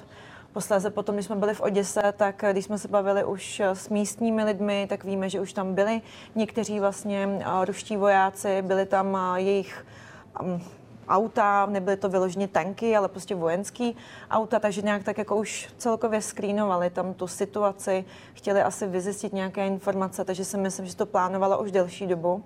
Posléze 0.52 0.90
potom, 0.90 1.14
když 1.14 1.26
jsme 1.26 1.36
byli 1.36 1.54
v 1.54 1.60
Oděse, 1.60 2.14
tak 2.16 2.44
když 2.50 2.64
jsme 2.64 2.78
se 2.78 2.88
bavili 2.88 3.24
už 3.24 3.60
s 3.60 3.88
místními 3.88 4.44
lidmi, 4.44 4.86
tak 4.88 5.04
víme, 5.04 5.28
že 5.28 5.40
už 5.40 5.52
tam 5.52 5.74
byli 5.74 6.00
někteří 6.34 6.80
vlastně 6.80 7.26
uh, 7.26 7.64
ruští 7.64 7.96
vojáci, 7.96 8.62
byli 8.62 8.86
tam 8.86 9.12
uh, 9.14 9.36
jejich 9.36 9.86
um, 10.42 10.62
auta, 11.08 11.66
nebyly 11.66 11.96
to 11.96 12.08
vyloženě 12.08 12.48
tanky, 12.48 12.96
ale 12.96 13.08
prostě 13.08 13.34
vojenský 13.34 13.96
auta, 14.30 14.58
takže 14.58 14.82
nějak 14.82 15.04
tak 15.04 15.18
jako 15.18 15.36
už 15.36 15.68
celkově 15.76 16.22
skrýnovali 16.22 16.90
tam 16.90 17.14
tu 17.14 17.26
situaci, 17.26 18.04
chtěli 18.34 18.62
asi 18.62 18.86
vyzjistit 18.86 19.32
nějaké 19.32 19.66
informace, 19.66 20.24
takže 20.24 20.44
si 20.44 20.58
myslím, 20.58 20.86
že 20.86 20.96
to 20.96 21.06
plánovalo 21.06 21.58
už 21.58 21.72
delší 21.72 22.06
dobu, 22.06 22.44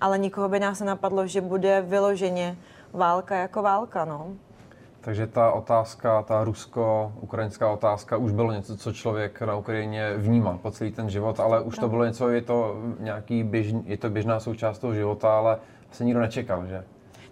ale 0.00 0.18
nikoho 0.18 0.48
by 0.48 0.60
nás 0.60 0.80
nenapadlo, 0.80 1.26
že 1.26 1.40
bude 1.40 1.80
vyloženě 1.80 2.56
válka 2.92 3.34
jako 3.34 3.62
válka, 3.62 4.04
no. 4.04 4.28
Takže 5.00 5.26
ta 5.26 5.52
otázka, 5.52 6.22
ta 6.22 6.44
rusko-ukrajinská 6.44 7.70
otázka, 7.70 8.16
už 8.16 8.32
bylo 8.32 8.52
něco, 8.52 8.76
co 8.76 8.92
člověk 8.92 9.40
na 9.40 9.56
Ukrajině 9.56 10.14
vnímal 10.16 10.58
po 10.58 10.70
celý 10.70 10.92
ten 10.92 11.10
život, 11.10 11.40
ale 11.40 11.60
už 11.60 11.78
to 11.78 11.88
bylo 11.88 12.04
něco, 12.04 12.28
je 12.28 12.42
to 12.42 12.76
nějaký 12.98 13.44
běžný, 13.44 13.82
je 13.86 13.96
to 13.96 14.10
běžná 14.10 14.40
součást 14.40 14.78
toho 14.78 14.94
života, 14.94 15.38
ale 15.38 15.58
se 15.90 16.04
nikdo 16.04 16.20
nečekal, 16.20 16.66
že? 16.66 16.84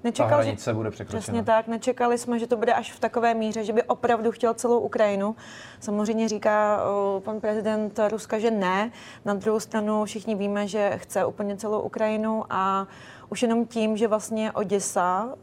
Nečekal, 0.05 0.39
ta 0.39 0.43
že, 0.43 0.75
bude 0.75 0.91
překročena. 0.91 1.21
Přesně 1.21 1.43
tak, 1.45 1.69
nečekali 1.69 2.19
jsme, 2.19 2.39
že 2.39 2.47
to 2.47 2.57
bude 2.57 2.75
až 2.75 2.93
v 2.93 3.01
takové 3.01 3.35
míře, 3.35 3.65
že 3.65 3.73
by 3.73 3.83
opravdu 3.83 4.33
chtěl 4.33 4.55
celou 4.55 4.79
Ukrajinu. 4.79 5.37
Samozřejmě 5.81 6.29
říká 6.29 6.85
o, 6.85 7.21
pan 7.21 7.41
prezident 7.41 8.01
Ruska, 8.09 8.39
že 8.39 8.51
ne. 8.51 8.91
Na 9.25 9.35
druhou 9.35 9.61
stranu 9.61 10.05
všichni 10.05 10.35
víme, 10.35 10.69
že 10.69 10.93
chce 10.97 11.25
úplně 11.25 11.57
celou 11.57 11.81
Ukrajinu 11.81 12.45
a 12.51 12.87
už 13.29 13.43
jenom 13.43 13.67
tím, 13.67 13.97
že 13.97 14.09
vlastně 14.09 14.53
Oděsa 14.53 15.35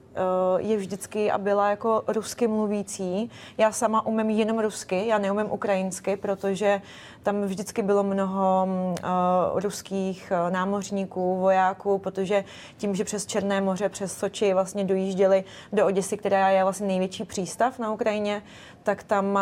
je 0.58 0.78
vždycky 0.78 1.32
a 1.32 1.38
byla 1.38 1.70
jako 1.70 2.04
rusky 2.08 2.48
mluvící. 2.48 3.32
Já 3.58 3.72
sama 3.72 4.06
umím 4.06 4.30
jenom 4.30 4.60
rusky, 4.60 5.08
já 5.08 5.18
neumím 5.18 5.52
ukrajinsky, 5.52 6.18
protože 6.18 6.82
tam 7.24 7.42
vždycky 7.42 7.82
bylo 7.82 8.04
mnoho 8.04 8.68
uh, 8.68 9.62
ruských 9.62 10.32
uh, 10.32 10.54
námořníků, 10.54 11.40
vojáků, 11.40 11.98
protože 11.98 12.44
tím, 12.78 12.96
že 12.96 13.04
přes 13.04 13.26
Černé 13.26 13.62
moře, 13.62 13.90
přes 13.90 14.18
Soči 14.18 14.54
vlastně 14.54 14.84
dojížděli 14.84 15.44
do 15.74 15.86
Oděsy, 15.86 16.18
která 16.18 16.50
je 16.50 16.64
vlastně 16.64 16.88
největší 16.88 17.24
přístav 17.24 17.80
na 17.80 17.94
Ukrajině, 17.94 18.42
tak 18.84 19.04
tam 19.04 19.40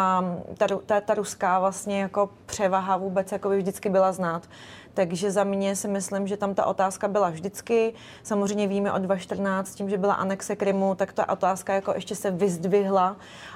ta, 0.57 0.67
ta, 0.85 1.01
ta 1.01 1.13
ruská 1.13 1.59
vlastně 1.59 2.01
jako 2.01 2.29
převaha 2.45 2.97
vůbec 2.97 3.31
jako 3.31 3.49
by 3.49 3.57
vždycky 3.57 3.89
byla 3.89 4.11
znát. 4.11 4.47
Takže 4.93 5.31
za 5.31 5.43
mě 5.43 5.75
si 5.75 5.87
myslím, 5.87 6.27
že 6.27 6.37
tam 6.37 6.55
ta 6.55 6.65
otázka 6.65 7.07
byla 7.07 7.29
vždycky. 7.29 7.93
Samozřejmě 8.23 8.67
víme 8.67 8.93
o 8.93 8.97
2014, 8.97 9.75
tím, 9.75 9.89
že 9.89 9.97
byla 9.97 10.13
anexe 10.13 10.55
Krymu, 10.61 10.95
tak 10.95 11.13
ta 11.13 11.29
otázka 11.29 11.73
jako 11.73 11.93
ještě 11.95 12.15
se 12.15 12.31
vyzdvihla 12.31 13.15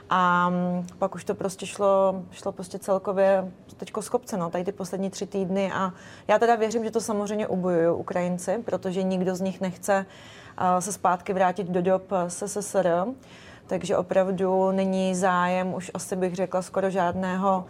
a 0.10 0.50
mm, 0.50 0.88
pak 1.00 1.16
už 1.16 1.24
to 1.24 1.36
prostě 1.36 1.66
šlo, 1.66 2.24
šlo 2.32 2.52
prostě 2.52 2.80
celkově 2.80 3.52
teďko 3.78 4.02
z 4.02 4.10
kopce, 4.10 4.38
no, 4.38 4.50
tady 4.50 4.64
ty 4.64 4.72
poslední 4.72 5.10
tři 5.10 5.28
týdny 5.28 5.72
a 5.72 5.94
já 6.28 6.40
teda 6.40 6.56
věřím, 6.56 6.84
že 6.84 6.92
to 6.92 7.02
samozřejmě 7.02 7.48
ubojují 7.48 8.00
Ukrajinci, 8.00 8.58
protože 8.66 9.04
nikdo 9.04 9.36
z 9.36 9.42
nich 9.42 9.62
nechce 9.62 10.06
se 10.80 10.92
zpátky 10.92 11.34
vrátit 11.34 11.68
do 11.68 11.82
dob 11.82 12.12
SSSR, 12.28 13.06
takže 13.68 13.98
opravdu 13.98 14.72
není 14.72 15.16
zájem, 15.16 15.74
už 15.74 15.92
asi 15.94 16.16
bych 16.16 16.36
řekla 16.36 16.62
skoro 16.62 16.90
žádného 16.90 17.66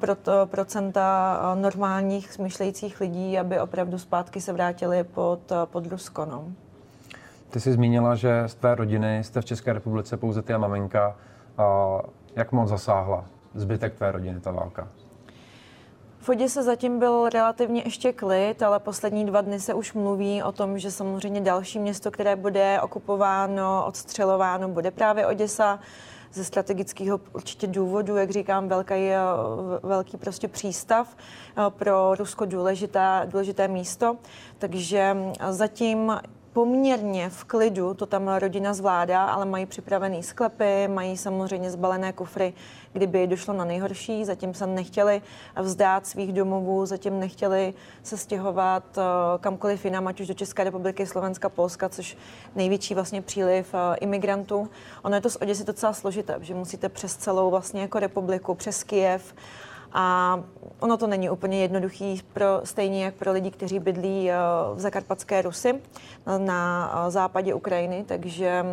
proto 0.00 0.32
procenta 0.46 1.38
normálních 1.54 2.32
smýšlejících 2.32 3.00
lidí, 3.00 3.38
aby 3.38 3.60
opravdu 3.60 3.98
zpátky 3.98 4.40
se 4.40 4.52
vrátili 4.52 5.04
pod, 5.04 5.52
pod 5.64 5.86
Rusko. 5.86 6.24
No. 6.24 6.61
Ty 7.52 7.60
jsi 7.60 7.72
zmínila, 7.72 8.14
že 8.14 8.42
z 8.46 8.54
tvé 8.54 8.74
rodiny 8.74 9.24
jste 9.24 9.40
v 9.40 9.44
České 9.44 9.72
republice 9.72 10.16
pouze 10.16 10.42
ty 10.42 10.54
a 10.54 10.58
maminka. 10.58 11.16
A 11.58 11.98
jak 12.36 12.52
moc 12.52 12.68
zasáhla 12.68 13.24
zbytek 13.54 13.94
tvé 13.94 14.12
rodiny 14.12 14.40
ta 14.40 14.50
válka? 14.50 14.88
V 16.18 16.48
se 16.48 16.62
zatím 16.62 16.98
byl 16.98 17.28
relativně 17.28 17.82
ještě 17.84 18.12
klid, 18.12 18.62
ale 18.62 18.78
poslední 18.78 19.24
dva 19.24 19.40
dny 19.40 19.60
se 19.60 19.74
už 19.74 19.92
mluví 19.92 20.42
o 20.42 20.52
tom, 20.52 20.78
že 20.78 20.90
samozřejmě 20.90 21.40
další 21.40 21.78
město, 21.78 22.10
které 22.10 22.36
bude 22.36 22.80
okupováno, 22.80 23.84
odstřelováno, 23.86 24.68
bude 24.68 24.90
právě 24.90 25.26
Oděsa 25.26 25.78
ze 26.32 26.44
strategického 26.44 27.20
určitě 27.32 27.66
důvodu, 27.66 28.16
jak 28.16 28.30
říkám, 28.30 28.68
velký, 28.68 29.10
velký 29.82 30.16
prostě 30.16 30.48
přístav 30.48 31.16
eh, 31.16 31.70
pro 31.70 32.14
Rusko 32.14 32.44
důležité, 32.44 33.22
důležité 33.30 33.68
místo. 33.68 34.16
Takže 34.58 35.16
zatím 35.50 36.12
poměrně 36.52 37.30
v 37.30 37.44
klidu, 37.44 37.94
to 37.94 38.06
tam 38.06 38.28
rodina 38.28 38.74
zvládá, 38.74 39.24
ale 39.24 39.44
mají 39.44 39.66
připravený 39.66 40.22
sklepy, 40.22 40.88
mají 40.88 41.16
samozřejmě 41.16 41.70
zbalené 41.70 42.12
kufry, 42.12 42.54
kdyby 42.92 43.26
došlo 43.26 43.54
na 43.54 43.64
nejhorší. 43.64 44.24
Zatím 44.24 44.54
se 44.54 44.66
nechtěli 44.66 45.22
vzdát 45.62 46.06
svých 46.06 46.32
domovů, 46.32 46.86
zatím 46.86 47.20
nechtěli 47.20 47.74
se 48.02 48.16
stěhovat 48.16 48.98
eh, 48.98 49.02
kamkoliv 49.40 49.84
jinam, 49.84 50.06
ať 50.06 50.20
už 50.20 50.26
do 50.26 50.34
České 50.34 50.64
republiky, 50.64 51.06
Slovenska, 51.06 51.48
Polska, 51.48 51.88
což 51.88 52.16
největší 52.54 52.94
vlastně 52.94 53.22
příliv 53.22 53.74
eh, 53.74 53.96
imigrantů. 53.96 54.68
Ono 55.02 55.14
je 55.14 55.20
to 55.20 55.30
z 55.30 55.36
Oděsy 55.36 55.64
docela 55.64 55.92
složité, 55.92 56.36
že 56.40 56.54
musíte 56.54 56.88
přes 56.88 57.16
celou 57.16 57.50
vlastně 57.50 57.80
jako 57.80 57.98
republiku, 57.98 58.54
přes 58.54 58.84
Kijev, 58.84 59.34
a 59.92 60.38
ono 60.80 60.96
to 60.96 61.06
není 61.06 61.30
úplně 61.30 61.60
jednoduchý, 61.60 62.22
pro, 62.32 62.60
stejně 62.64 63.04
jak 63.04 63.14
pro 63.14 63.32
lidi, 63.32 63.50
kteří 63.50 63.78
bydlí 63.78 64.30
eh, 64.30 64.36
v 64.74 64.80
zakarpatské 64.80 65.42
Rusy 65.42 65.74
na, 66.26 66.38
na 66.38 66.92
eh, 67.06 67.10
západě 67.10 67.54
Ukrajiny, 67.54 68.04
takže 68.08 68.64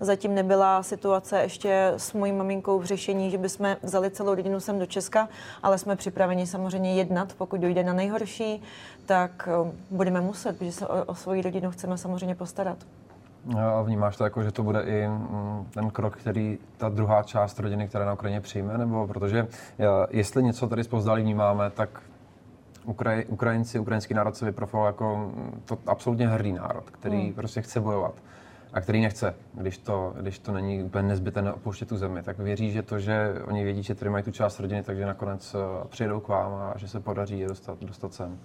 zatím 0.00 0.34
nebyla 0.34 0.82
situace 0.82 1.40
ještě 1.40 1.92
s 1.96 2.12
mojí 2.12 2.32
maminkou 2.32 2.78
v 2.78 2.84
řešení, 2.84 3.30
že 3.30 3.38
bychom 3.38 3.76
vzali 3.82 4.10
celou 4.10 4.34
rodinu 4.34 4.60
sem 4.60 4.78
do 4.78 4.86
Česka, 4.86 5.28
ale 5.62 5.78
jsme 5.78 5.96
připraveni 5.96 6.46
samozřejmě 6.46 6.94
jednat, 6.94 7.32
pokud 7.38 7.60
dojde 7.60 7.84
na 7.84 7.92
nejhorší, 7.92 8.62
tak 9.06 9.48
eh, 9.52 9.72
budeme 9.90 10.20
muset, 10.20 10.58
protože 10.58 10.72
se 10.72 10.86
o, 10.86 11.04
o 11.04 11.14
svoji 11.14 11.42
rodinu 11.42 11.70
chceme 11.70 11.98
samozřejmě 11.98 12.34
postarat. 12.34 12.78
A 13.58 13.82
vnímáš 13.82 14.16
to 14.16 14.24
jako, 14.24 14.42
že 14.42 14.52
to 14.52 14.62
bude 14.62 14.82
i 14.82 15.08
mm, 15.08 15.66
ten 15.74 15.90
krok, 15.90 16.16
který 16.16 16.58
ta 16.76 16.88
druhá 16.88 17.22
část 17.22 17.60
rodiny, 17.60 17.88
která 17.88 18.04
na 18.04 18.12
Ukrajině 18.12 18.40
přijme? 18.40 18.78
Nebo 18.78 19.06
protože 19.06 19.46
jestli 20.10 20.42
něco 20.42 20.68
tady 20.68 20.84
zpozdali 20.84 21.22
vnímáme, 21.22 21.70
tak 21.70 22.02
Ukraj, 22.84 23.24
Ukrajinci, 23.28 23.78
ukrajinský 23.78 24.14
národ 24.14 24.36
se 24.36 24.44
vyprofiloval 24.44 24.88
jako 24.88 25.16
mm, 25.16 25.62
to 25.64 25.78
absolutně 25.86 26.28
hrdý 26.28 26.52
národ, 26.52 26.90
který 26.90 27.22
hmm. 27.24 27.34
prostě 27.34 27.62
chce 27.62 27.80
bojovat 27.80 28.14
a 28.72 28.80
který 28.80 29.00
nechce, 29.00 29.34
když 29.52 29.78
to, 29.78 30.14
když 30.20 30.38
to 30.38 30.52
není 30.52 30.82
úplně 30.82 31.08
nezbytné 31.08 31.52
opouštět 31.52 31.88
tu 31.88 31.96
zemi, 31.96 32.22
tak 32.22 32.38
věří, 32.38 32.70
že 32.70 32.82
to, 32.82 32.98
že 32.98 33.34
oni 33.44 33.64
vědí, 33.64 33.82
že 33.82 33.94
tady 33.94 34.10
mají 34.10 34.24
tu 34.24 34.30
část 34.30 34.60
rodiny, 34.60 34.82
takže 34.82 35.06
nakonec 35.06 35.54
eh, 35.54 35.88
přijedou 35.88 36.20
k 36.20 36.28
vám 36.28 36.52
a 36.52 36.74
že 36.76 36.88
se 36.88 37.00
podaří 37.00 37.38
je 37.38 37.48
dostat, 37.48 37.78
dostat 37.80 38.14
sem. 38.14 38.38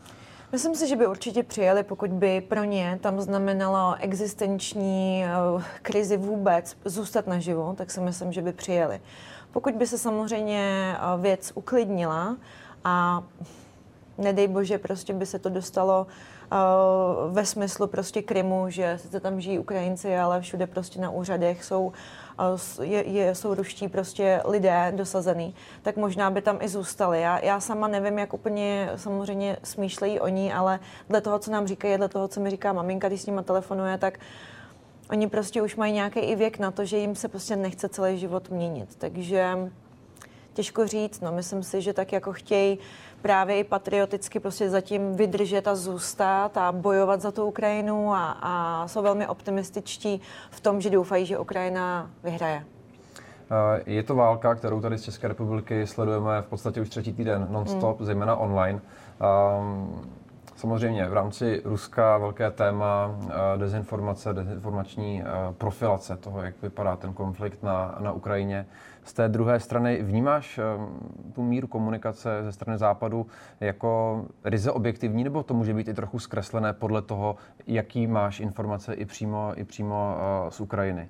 Myslím 0.56 0.76
si, 0.76 0.88
že 0.88 0.96
by 0.96 1.08
určitě 1.08 1.44
přijeli, 1.44 1.84
pokud 1.84 2.10
by 2.10 2.42
pro 2.42 2.64
ně 2.64 3.00
tam 3.02 3.22
znamenalo 3.22 3.96
existenční 4.00 5.26
uh, 5.56 5.64
krizi 5.82 6.18
vůbec 6.18 6.78
zůstat 6.86 7.28
naživu, 7.28 7.74
tak 7.78 7.92
si 7.92 8.02
myslím, 8.02 8.32
že 8.32 8.42
by 8.42 8.52
přijeli. 8.54 9.02
Pokud 9.52 9.76
by 9.76 9.88
se 9.88 9.98
samozřejmě 9.98 10.96
uh, 11.16 11.22
věc 11.22 11.52
uklidnila 11.56 12.38
a 12.84 13.24
nedej 14.18 14.48
bože, 14.48 14.78
prostě 14.78 15.14
by 15.14 15.26
se 15.26 15.40
to 15.40 15.50
dostalo 15.50 16.08
ve 17.30 17.46
smyslu 17.46 17.88
prostě 17.88 18.22
Krymu, 18.22 18.66
že 18.70 18.98
sice 19.02 19.20
tam 19.20 19.42
žijí 19.42 19.60
Ukrajinci, 19.60 20.18
ale 20.18 20.42
všude 20.42 20.68
prostě 20.68 21.02
na 21.02 21.10
úřadech 21.10 21.64
jsou 21.64 21.92
je, 22.82 23.10
je, 23.10 23.36
jsou 23.36 23.54
ruští 23.54 23.88
prostě 23.88 24.42
lidé 24.46 24.94
dosazený, 24.96 25.56
tak 25.82 25.98
možná 25.98 26.30
by 26.32 26.42
tam 26.42 26.58
i 26.62 26.68
zůstali. 26.68 27.22
Já, 27.22 27.46
já 27.46 27.60
sama 27.60 27.88
nevím, 27.88 28.20
jak 28.20 28.34
úplně 28.34 28.90
samozřejmě 28.96 29.58
smýšlejí 29.64 30.20
oni, 30.20 30.54
ale 30.54 30.80
dle 31.10 31.22
toho, 31.22 31.40
co 31.40 31.52
nám 31.52 31.68
říkají, 31.68 31.98
dle 31.98 32.10
toho, 32.10 32.28
co 32.28 32.40
mi 32.40 32.50
říká 32.50 32.74
maminka, 32.74 33.08
když 33.08 33.22
s 33.22 33.26
nima 33.26 33.42
telefonuje, 33.42 33.98
tak 33.98 34.20
oni 35.10 35.28
prostě 35.28 35.62
už 35.62 35.76
mají 35.76 35.94
nějaký 35.94 36.20
i 36.20 36.36
věk 36.36 36.60
na 36.60 36.72
to, 36.72 36.86
že 36.86 36.98
jim 36.98 37.16
se 37.16 37.28
prostě 37.28 37.56
nechce 37.56 37.90
celý 37.90 38.18
život 38.18 38.50
měnit. 38.50 38.96
Takže 38.98 39.72
těžko 40.54 40.88
říct, 40.88 41.22
no 41.22 41.32
myslím 41.32 41.64
si, 41.64 41.82
že 41.82 41.94
tak 41.94 42.12
jako 42.12 42.34
chtějí 42.34 42.80
právě 43.26 43.60
i 43.60 43.64
patrioticky 43.64 44.40
prostě 44.40 44.70
zatím 44.70 45.16
vydržet 45.16 45.68
a 45.68 45.76
zůstat 45.76 46.58
a 46.58 46.72
bojovat 46.72 47.22
za 47.22 47.32
tu 47.32 47.46
Ukrajinu 47.46 48.14
a, 48.14 48.32
a 48.42 48.88
jsou 48.88 49.02
velmi 49.02 49.28
optimističtí 49.28 50.22
v 50.52 50.60
tom, 50.60 50.82
že 50.82 50.90
doufají, 50.90 51.26
že 51.26 51.38
Ukrajina 51.38 52.10
vyhraje. 52.24 52.66
Je 53.86 54.04
to 54.04 54.16
válka, 54.16 54.56
kterou 54.56 54.82
tady 54.82 54.98
z 54.98 55.04
České 55.04 55.28
republiky 55.28 55.88
sledujeme 55.88 56.42
v 56.42 56.46
podstatě 56.46 56.82
už 56.82 56.90
třetí 56.90 57.14
týden 57.14 57.48
non-stop, 57.50 57.98
hmm. 57.98 58.06
zejména 58.06 58.36
online. 58.36 58.82
Um, 59.60 60.10
Samozřejmě 60.56 61.10
v 61.10 61.14
rámci 61.14 61.62
Ruska 61.66 62.18
velké 62.18 62.52
téma 62.52 63.20
dezinformace, 63.58 64.34
dezinformační 64.34 65.24
profilace 65.58 66.18
toho, 66.18 66.42
jak 66.42 66.62
vypadá 66.62 66.96
ten 66.96 67.14
konflikt 67.14 67.64
na, 67.64 67.98
na 68.00 68.12
Ukrajině. 68.12 68.66
Z 69.04 69.14
té 69.14 69.30
druhé 69.30 69.60
strany 69.60 70.04
vnímáš 70.04 70.60
tu 71.34 71.44
míru 71.44 71.68
komunikace 71.68 72.44
ze 72.44 72.52
strany 72.52 72.78
Západu 72.78 73.28
jako 73.60 74.22
ryze 74.44 74.72
objektivní, 74.72 75.24
nebo 75.24 75.44
to 75.44 75.54
může 75.54 75.74
být 75.74 75.88
i 75.88 75.94
trochu 75.94 76.20
zkreslené 76.20 76.74
podle 76.74 77.02
toho, 77.02 77.36
jaký 77.68 78.08
máš 78.08 78.40
informace 78.40 78.94
i 78.94 79.06
přímo, 79.06 79.54
i 79.56 79.64
přímo 79.64 80.18
z 80.50 80.60
Ukrajiny? 80.60 81.10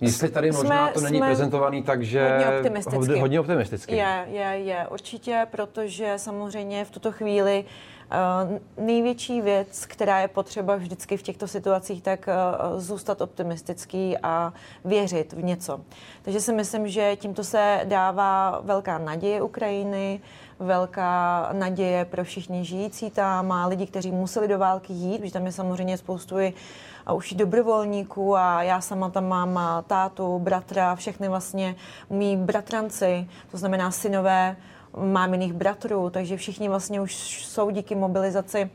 Jestli 0.00 0.28
tady 0.28 0.52
možná 0.52 0.86
jsme, 0.86 0.94
to 0.94 1.00
není 1.00 1.20
prezentovaný 1.20 1.82
tak, 1.82 2.02
že 2.02 2.28
hodně 2.28 2.56
optimisticky. 2.56 3.20
Hodně 3.20 3.40
optimisticky. 3.40 3.96
Je, 3.96 4.26
je, 4.30 4.42
je, 4.42 4.86
určitě, 4.90 5.46
protože 5.50 6.14
samozřejmě 6.16 6.84
v 6.84 6.90
tuto 6.90 7.12
chvíli 7.12 7.64
uh, 7.64 8.84
největší 8.84 9.40
věc, 9.40 9.86
která 9.86 10.20
je 10.20 10.28
potřeba 10.28 10.76
vždycky 10.76 11.16
v 11.16 11.22
těchto 11.22 11.48
situacích, 11.48 12.02
tak 12.02 12.28
uh, 12.28 12.80
zůstat 12.80 13.20
optimistický 13.20 14.18
a 14.22 14.52
věřit 14.84 15.32
v 15.32 15.44
něco. 15.44 15.80
Takže 16.22 16.40
si 16.40 16.52
myslím, 16.52 16.88
že 16.88 17.16
tímto 17.16 17.44
se 17.44 17.80
dává 17.84 18.60
velká 18.64 18.98
naděje 18.98 19.42
Ukrajiny, 19.42 20.20
velká 20.58 21.48
naděje 21.52 22.04
pro 22.04 22.24
všichni 22.24 22.64
žijící 22.64 23.10
tam 23.10 23.52
a 23.52 23.66
lidi, 23.66 23.86
kteří 23.86 24.10
museli 24.10 24.48
do 24.48 24.58
války 24.58 24.92
jít, 24.92 25.18
protože 25.18 25.32
tam 25.32 25.46
je 25.46 25.52
samozřejmě 25.52 25.98
spoustu 25.98 26.38
i 26.38 26.54
a 27.06 27.12
už 27.12 27.32
dobrovolníků 27.32 28.36
a 28.36 28.62
já 28.62 28.80
sama 28.80 29.10
tam 29.10 29.28
mám 29.28 29.60
tátu, 29.86 30.38
bratra, 30.38 30.94
všechny 30.94 31.28
vlastně 31.28 31.76
mý 32.10 32.36
bratranci, 32.36 33.28
to 33.50 33.56
znamená 33.56 33.90
synové 33.90 34.56
mám 34.96 35.32
jiných 35.32 35.52
bratrů, 35.52 36.10
takže 36.10 36.36
všichni 36.36 36.68
vlastně 36.68 37.00
už 37.00 37.44
jsou 37.44 37.70
díky 37.70 37.94
mobilizaci 37.94 38.70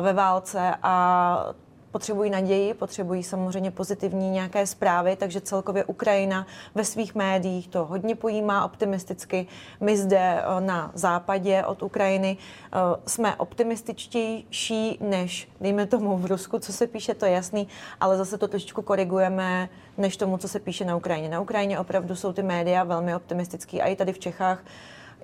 ve 0.00 0.12
válce 0.12 0.74
a 0.82 1.44
potřebují 1.92 2.30
naději, 2.30 2.74
potřebují 2.74 3.22
samozřejmě 3.22 3.70
pozitivní 3.70 4.30
nějaké 4.30 4.66
zprávy, 4.66 5.16
takže 5.16 5.40
celkově 5.40 5.84
Ukrajina 5.84 6.46
ve 6.74 6.84
svých 6.84 7.14
médiích 7.14 7.68
to 7.68 7.84
hodně 7.84 8.14
pojímá 8.14 8.64
optimisticky. 8.64 9.46
My 9.80 9.96
zde 9.96 10.18
eh, 10.18 10.60
na 10.60 10.90
západě 10.94 11.64
od 11.64 11.82
Ukrajiny 11.82 12.36
eh, 12.36 12.78
jsme 13.06 13.36
optimističtější 13.36 14.98
než, 15.00 15.48
dejme 15.60 15.86
tomu, 15.86 16.16
v 16.16 16.26
Rusku, 16.26 16.58
co 16.58 16.72
se 16.72 16.86
píše, 16.86 17.14
to 17.14 17.26
je 17.26 17.32
jasný, 17.32 17.68
ale 18.00 18.16
zase 18.16 18.38
to 18.38 18.48
trošičku 18.48 18.82
korigujeme 18.82 19.68
než 19.98 20.16
tomu, 20.16 20.38
co 20.38 20.48
se 20.48 20.60
píše 20.60 20.84
na 20.84 20.96
Ukrajině. 20.96 21.28
Na 21.28 21.40
Ukrajině 21.40 21.78
opravdu 21.78 22.16
jsou 22.16 22.32
ty 22.32 22.42
média 22.42 22.84
velmi 22.84 23.14
optimistický 23.14 23.82
a 23.82 23.86
i 23.86 23.96
tady 23.96 24.12
v 24.12 24.18
Čechách 24.18 24.64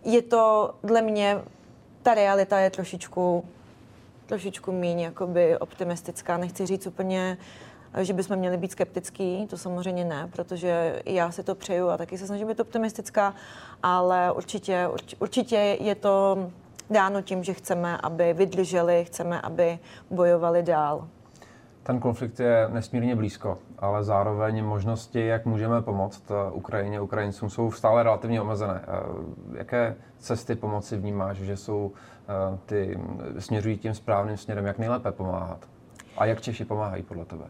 je 0.04 0.23
to 0.23 0.75
dle 0.83 1.02
mě, 1.02 1.40
ta 2.02 2.14
realita 2.14 2.59
je 2.59 2.71
trošičku 2.71 3.44
trošičku 4.26 4.73
méně 4.73 5.04
jakoby 5.04 5.59
optimistická. 5.59 6.37
Nechci 6.37 6.66
říct 6.66 6.87
úplně, 6.87 7.38
že 8.00 8.12
bychom 8.12 8.37
měli 8.37 8.57
být 8.57 8.73
skeptický, 8.73 9.47
to 9.47 9.59
samozřejmě 9.59 10.04
ne, 10.04 10.28
protože 10.33 11.02
já 11.07 11.31
si 11.31 11.43
to 11.43 11.54
přeju 11.54 11.88
a 11.88 11.97
taky 11.97 12.19
se 12.19 12.26
snažím 12.26 12.49
být 12.49 12.61
optimistická, 12.61 13.35
ale 13.83 14.33
určitě, 14.33 14.88
určitě 15.19 15.57
je 15.81 15.95
to 15.95 16.50
dáno 16.90 17.23
tím, 17.23 17.45
že 17.45 17.54
chceme, 17.54 17.99
aby 18.02 18.33
vydrželi, 18.33 19.04
chceme, 19.04 19.40
aby 19.40 19.78
bojovali 20.11 20.62
dál. 20.62 21.09
Ten 21.83 22.00
konflikt 22.00 22.40
je 22.40 22.69
nesmírně 22.73 23.16
blízko, 23.16 23.59
ale 23.78 24.04
zároveň 24.04 24.64
možnosti, 24.64 25.26
jak 25.26 25.47
můžeme 25.47 25.83
pomoct 25.83 26.31
eh, 26.31 26.52
Ukrajině, 26.52 27.00
Ukrajincům, 27.00 27.50
jsou 27.50 27.71
stále 27.71 28.02
relativně 28.02 28.40
omezené. 28.40 28.81
Eh, 28.83 29.59
jaké 29.59 29.97
cesty 30.19 30.54
pomoci 30.54 30.97
vnímáš, 30.97 31.37
že 31.37 31.56
jsou 31.56 31.93
ty, 32.67 32.99
směřují 33.39 33.78
tím 33.78 33.95
správným 33.95 34.37
směrem, 34.37 34.67
jak 34.67 34.78
nejlépe 34.78 35.13
pomáhat? 35.13 35.58
A 36.17 36.25
jak 36.25 36.41
Češi 36.41 36.65
pomáhají 36.65 37.02
podle 37.02 37.25
tebe? 37.25 37.45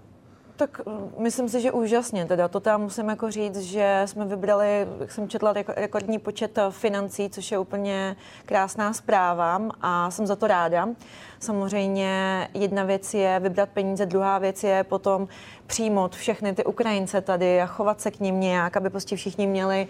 Tak 0.57 0.81
myslím 1.19 1.49
si, 1.49 1.61
že 1.61 1.73
úžasně. 1.73 2.27
Teda 2.27 2.49
to 2.49 2.61
tam 2.61 2.83
musím 2.83 3.09
jako 3.09 3.31
říct, 3.31 3.61
že 3.61 4.03
jsme 4.05 4.25
vybrali, 4.25 4.87
jak 5.01 5.13
jsem 5.13 5.29
četla, 5.29 5.53
rekordní 5.77 6.19
počet 6.19 6.59
financí, 6.71 7.31
což 7.31 7.53
je 7.53 7.59
úplně 7.59 8.17
krásná 8.47 8.93
zpráva 8.93 9.61
a 9.81 10.11
jsem 10.11 10.27
za 10.27 10.37
to 10.37 10.47
ráda. 10.47 10.89
Samozřejmě 11.45 12.49
jedna 12.55 12.85
věc 12.85 13.15
je 13.15 13.41
vybrat 13.41 13.69
peníze, 13.69 14.07
druhá 14.07 14.39
věc 14.39 14.65
je 14.65 14.85
potom 14.85 15.29
přijmout 15.67 16.17
všechny 16.17 16.55
ty 16.55 16.65
Ukrajince 16.65 17.21
tady 17.21 17.61
a 17.61 17.67
chovat 17.67 18.01
se 18.01 18.11
k 18.11 18.21
ním 18.21 18.41
nějak, 18.41 18.77
aby 18.77 18.91
prostě 18.91 19.17
všichni 19.17 19.47
měli 19.47 19.89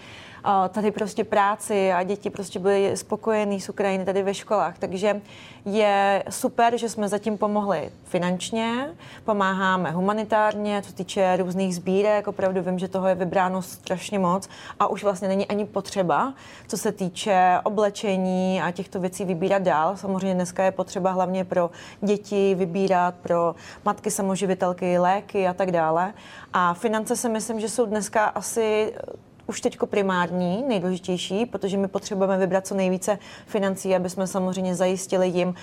tady 0.69 0.91
prostě 0.91 1.25
práci 1.25 1.93
a 1.93 2.03
děti 2.03 2.31
prostě 2.31 2.59
byly 2.59 2.97
spokojení 2.97 3.61
s 3.61 3.69
Ukrajiny 3.69 4.05
tady 4.05 4.23
ve 4.23 4.35
školách. 4.35 4.79
Takže 4.79 5.21
je 5.65 6.25
super, 6.31 6.79
že 6.79 6.89
jsme 6.89 7.09
zatím 7.09 7.39
pomohli 7.39 7.91
finančně, 8.05 8.89
pomáháme 9.25 9.91
humanitárně, 9.91 10.83
co 10.83 10.93
týče 10.93 11.37
různých 11.37 11.77
sbírek, 11.77 12.29
opravdu 12.29 12.63
vím, 12.63 12.79
že 12.79 12.89
toho 12.89 13.09
je 13.09 13.15
vybráno 13.15 13.63
strašně 13.63 14.19
moc 14.19 14.49
a 14.81 14.87
už 14.87 15.05
vlastně 15.05 15.29
není 15.29 15.47
ani 15.47 15.65
potřeba, 15.65 16.35
co 16.69 16.77
se 16.77 16.93
týče 16.93 17.59
oblečení 17.65 18.63
a 18.63 18.71
těchto 18.71 19.01
věcí 19.01 19.25
vybírat 19.25 19.63
dál. 19.63 19.97
Samozřejmě 19.97 20.35
dneska 20.35 20.65
je 20.65 20.73
potřeba 20.73 21.11
hlavně 21.11 21.44
pro 21.45 21.71
děti 22.01 22.55
vybírat, 22.55 23.15
pro 23.15 23.55
matky 23.85 24.11
samoživitelky, 24.11 24.99
léky 24.99 25.49
a 25.49 25.55
tak 25.55 25.71
dále. 25.71 26.15
A 26.53 26.75
finance 26.75 27.17
si 27.17 27.29
myslím, 27.29 27.61
že 27.61 27.69
jsou 27.69 27.87
dneska 27.87 28.25
asi 28.25 28.95
už 29.47 29.61
teď 29.61 29.79
primární, 29.91 30.65
nejdůležitější, 30.69 31.47
protože 31.47 31.77
my 31.77 31.89
potřebujeme 31.89 32.39
vybrat 32.39 32.67
co 32.67 32.75
nejvíce 32.75 33.19
financí, 33.47 33.97
aby 33.97 34.11
jsme 34.11 34.27
samozřejmě 34.27 34.75
zajistili 34.75 35.29
jim 35.29 35.55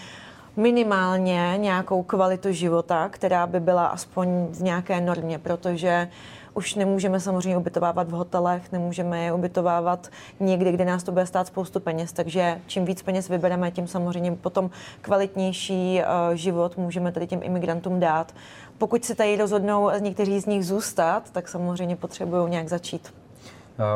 minimálně 0.56 1.54
nějakou 1.58 2.04
kvalitu 2.04 2.52
života, 2.52 3.10
která 3.10 3.48
by 3.48 3.60
byla 3.60 3.86
aspoň 3.88 4.48
v 4.52 4.64
nějaké 4.64 5.02
normě, 5.02 5.40
protože 5.40 6.10
už 6.54 6.76
nemůžeme 6.76 7.20
samozřejmě 7.20 7.58
ubytovávat 7.58 8.08
v 8.08 8.12
hotelech, 8.12 8.72
nemůžeme 8.72 9.24
je 9.24 9.34
ubytovávat 9.34 10.10
někde, 10.40 10.72
kde 10.72 10.86
nás 10.86 11.04
to 11.04 11.12
bude 11.12 11.26
stát 11.26 11.48
spoustu 11.48 11.80
peněz, 11.80 12.14
takže 12.14 12.62
čím 12.68 12.86
víc 12.86 13.02
peněz 13.02 13.30
vybereme, 13.30 13.72
tím 13.72 13.88
samozřejmě 13.88 14.32
potom 14.32 14.70
kvalitnější 15.02 16.00
uh, 16.00 16.36
život 16.36 16.78
můžeme 16.78 17.12
tady 17.12 17.28
těm 17.28 17.40
imigrantům 17.44 18.00
dát. 18.00 18.34
Pokud 18.78 19.06
si 19.06 19.16
tady 19.16 19.38
rozhodnou 19.38 19.90
někteří 20.00 20.40
z 20.40 20.46
nich 20.46 20.66
zůstat, 20.66 21.30
tak 21.32 21.48
samozřejmě 21.48 21.96
potřebují 21.96 22.50
nějak 22.50 22.70
začít. 22.70 23.21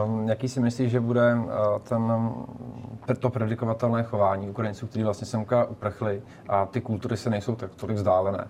Um, 0.05 0.29
jaký 0.29 0.49
si 0.49 0.59
myslíš, 0.59 0.91
že 0.91 0.99
bude 0.99 1.35
uh, 1.35 1.51
ten, 1.83 2.31
to 3.19 3.29
predikovatelné 3.29 4.03
chování 4.03 4.49
Ukrajinců, 4.49 4.88
kteří 4.88 5.03
vlastně 5.03 5.27
semka 5.27 5.63
uprchli 5.65 6.21
a 6.49 6.65
ty 6.65 6.81
kultury 6.81 7.17
se 7.17 7.29
nejsou 7.29 7.55
tak 7.55 7.75
tolik 7.75 7.97
vzdálené? 7.97 8.47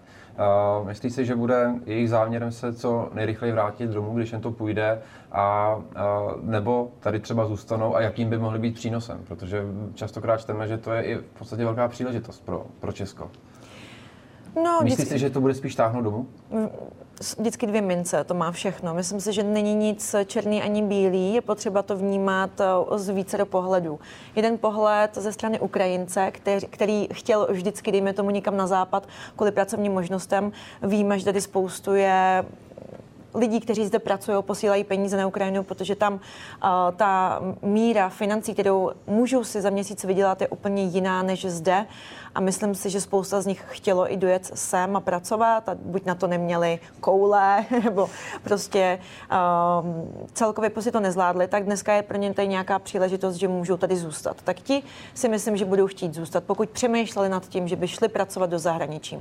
Uh, 0.79 0.88
myslíš 0.88 1.13
si, 1.13 1.25
že 1.25 1.35
bude 1.35 1.73
jejich 1.85 2.09
záměrem 2.09 2.51
se 2.51 2.73
co 2.73 3.09
nejrychleji 3.13 3.53
vrátit 3.53 3.89
domů, 3.89 4.13
když 4.13 4.31
jen 4.31 4.41
to 4.41 4.51
půjde, 4.51 5.01
a, 5.31 5.75
uh, 5.75 5.81
nebo 6.41 6.91
tady 6.99 7.19
třeba 7.19 7.45
zůstanou 7.45 7.95
a 7.95 8.01
jakým 8.01 8.29
by 8.29 8.38
mohly 8.38 8.59
být 8.59 8.75
přínosem? 8.75 9.19
Protože 9.27 9.63
častokrát 9.93 10.41
čteme, 10.41 10.67
že 10.67 10.77
to 10.77 10.91
je 10.91 11.03
i 11.03 11.15
v 11.15 11.38
podstatě 11.38 11.65
velká 11.65 11.88
příležitost 11.88 12.45
pro, 12.45 12.65
pro 12.79 12.91
Česko. 12.91 13.29
No, 14.55 14.79
Myslíš 14.83 14.93
vždycky... 14.93 15.13
si, 15.13 15.19
že 15.19 15.29
to 15.29 15.41
bude 15.41 15.53
spíš 15.53 15.75
táhnout 15.75 16.03
domů? 16.03 16.27
Mm, 16.49 16.69
vždycky 17.39 17.67
dvě 17.67 17.81
mince, 17.81 18.23
to 18.23 18.33
má 18.33 18.51
všechno. 18.51 18.93
Myslím 18.93 19.21
si, 19.21 19.33
že 19.33 19.43
není 19.43 19.75
nic 19.75 20.15
černý 20.25 20.61
ani 20.61 20.83
bílý, 20.83 21.33
je 21.33 21.41
potřeba 21.41 21.81
to 21.81 21.97
vnímat 21.97 22.49
eh, 22.61 22.97
z 22.97 23.09
více 23.09 23.37
do 23.37 23.45
pohledů. 23.45 23.99
Jeden 24.35 24.57
pohled 24.57 25.15
ze 25.15 25.33
strany 25.33 25.59
Ukrajince, 25.59 26.31
který, 26.31 26.67
který 26.67 27.07
chtěl 27.13 27.47
vždycky, 27.51 27.91
dejme 27.91 28.13
tomu 28.13 28.29
někam 28.29 28.57
na 28.57 28.67
západ, 28.67 29.07
kvůli 29.35 29.51
pracovním 29.51 29.93
možnostem. 29.93 30.51
Víme, 30.81 31.19
že 31.19 31.25
tady 31.25 31.41
spoustu 31.41 31.95
je 31.95 32.45
lidí, 33.35 33.59
kteří 33.59 33.85
zde 33.85 33.99
pracují, 33.99 34.37
posílají 34.43 34.83
peníze 34.83 35.17
na 35.17 35.27
Ukrajinu, 35.27 35.63
protože 35.63 35.95
tam 35.95 36.13
uh, 36.13 36.19
ta 36.95 37.41
míra 37.61 38.09
financí, 38.09 38.53
kterou 38.53 38.91
můžou 39.07 39.43
si 39.43 39.61
za 39.61 39.69
měsíc 39.69 40.03
vydělat, 40.03 40.41
je 40.41 40.47
úplně 40.47 40.83
jiná 40.83 41.23
než 41.23 41.45
zde 41.45 41.85
a 42.35 42.39
myslím 42.39 42.75
si, 42.75 42.89
že 42.89 43.01
spousta 43.01 43.41
z 43.41 43.45
nich 43.45 43.65
chtělo 43.67 44.13
i 44.13 44.17
dojet 44.17 44.51
sem 44.53 44.95
a 44.95 44.99
pracovat 44.99 45.69
a 45.69 45.75
buď 45.75 46.05
na 46.05 46.15
to 46.15 46.27
neměli 46.27 46.79
koule, 46.99 47.65
nebo 47.83 48.09
prostě 48.43 48.99
um, 49.81 50.27
celkově 50.33 50.69
prostě 50.69 50.91
to 50.91 50.99
nezvládli, 50.99 51.47
tak 51.47 51.65
dneska 51.65 51.93
je 51.93 52.03
pro 52.03 52.17
ně 52.17 52.33
tady 52.33 52.47
nějaká 52.47 52.79
příležitost, 52.79 53.35
že 53.35 53.47
můžou 53.47 53.77
tady 53.77 53.95
zůstat. 53.95 54.37
Tak 54.43 54.59
ti 54.59 54.83
si 55.13 55.29
myslím, 55.29 55.57
že 55.57 55.65
budou 55.65 55.87
chtít 55.87 56.13
zůstat, 56.13 56.43
pokud 56.43 56.69
přemýšleli 56.69 57.29
nad 57.29 57.47
tím, 57.47 57.67
že 57.67 57.75
by 57.75 57.87
šli 57.87 58.07
pracovat 58.07 58.49
do 58.49 58.59
zahraničí. 58.59 59.19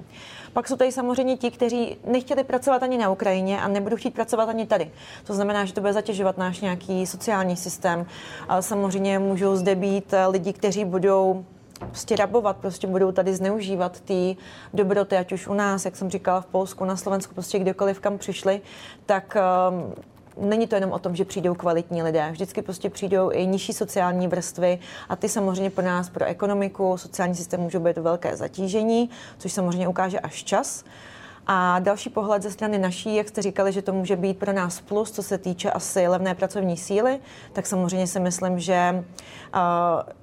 Pak 0.52 0.68
jsou 0.68 0.76
tady 0.76 0.92
samozřejmě 0.92 1.36
ti, 1.36 1.50
kteří 1.50 1.96
nechtěli 2.04 2.44
pracovat 2.44 2.82
ani 2.82 2.98
na 2.98 3.10
Ukrajině 3.10 3.60
a 3.60 3.68
nebudou 3.68 3.96
chtít 3.96 4.14
pracovat 4.14 4.48
ani 4.48 4.66
tady. 4.66 4.90
To 5.24 5.34
znamená, 5.34 5.64
že 5.64 5.72
to 5.72 5.80
bude 5.80 5.92
zatěžovat 5.92 6.38
náš 6.38 6.60
nějaký 6.60 7.06
sociální 7.06 7.56
systém. 7.56 8.06
Samozřejmě 8.60 9.18
můžou 9.18 9.56
zde 9.56 9.74
být 9.74 10.12
eh, 10.12 10.26
lidi, 10.26 10.52
kteří 10.52 10.84
budou 10.84 11.44
prostě 11.86 12.16
rabovat, 12.16 12.56
prostě 12.56 12.86
budou 12.86 13.12
tady 13.12 13.34
zneužívat 13.34 14.00
ty 14.00 14.36
dobroty, 14.74 15.16
ať 15.16 15.32
už 15.32 15.46
u 15.48 15.54
nás, 15.54 15.84
jak 15.84 15.96
jsem 15.96 16.10
říkala, 16.10 16.40
v 16.40 16.46
Polsku, 16.46 16.84
na 16.84 16.96
Slovensku, 16.96 17.34
prostě 17.34 17.58
kdekoliv 17.58 18.00
kam 18.00 18.18
přišli, 18.18 18.60
tak 19.06 19.36
um, 19.70 19.94
není 20.36 20.66
to 20.66 20.74
jenom 20.74 20.92
o 20.92 20.98
tom, 20.98 21.16
že 21.16 21.24
přijdou 21.24 21.54
kvalitní 21.54 22.02
lidé. 22.02 22.28
Vždycky 22.30 22.62
prostě 22.62 22.90
přijdou 22.90 23.30
i 23.30 23.46
nižší 23.46 23.72
sociální 23.72 24.28
vrstvy 24.28 24.78
a 25.08 25.16
ty 25.16 25.28
samozřejmě 25.28 25.70
pro 25.70 25.84
nás, 25.84 26.10
pro 26.10 26.24
ekonomiku, 26.24 26.96
sociální 26.98 27.34
systém 27.34 27.60
můžou 27.60 27.80
být 27.80 27.98
velké 27.98 28.36
zatížení, 28.36 29.10
což 29.38 29.52
samozřejmě 29.52 29.88
ukáže 29.88 30.20
až 30.20 30.44
čas. 30.44 30.84
A 31.46 31.78
další 31.78 32.10
pohled 32.10 32.42
ze 32.42 32.50
strany 32.50 32.78
naší, 32.78 33.16
jak 33.16 33.28
jste 33.28 33.42
říkali, 33.42 33.72
že 33.72 33.82
to 33.82 33.92
může 33.92 34.16
být 34.16 34.38
pro 34.38 34.52
nás 34.52 34.80
plus, 34.80 35.10
co 35.10 35.22
se 35.22 35.38
týče 35.38 35.70
asi 35.70 36.08
levné 36.08 36.34
pracovní 36.34 36.76
síly, 36.76 37.18
tak 37.52 37.66
samozřejmě 37.66 38.06
si 38.06 38.20
myslím, 38.20 38.58
že 38.58 39.04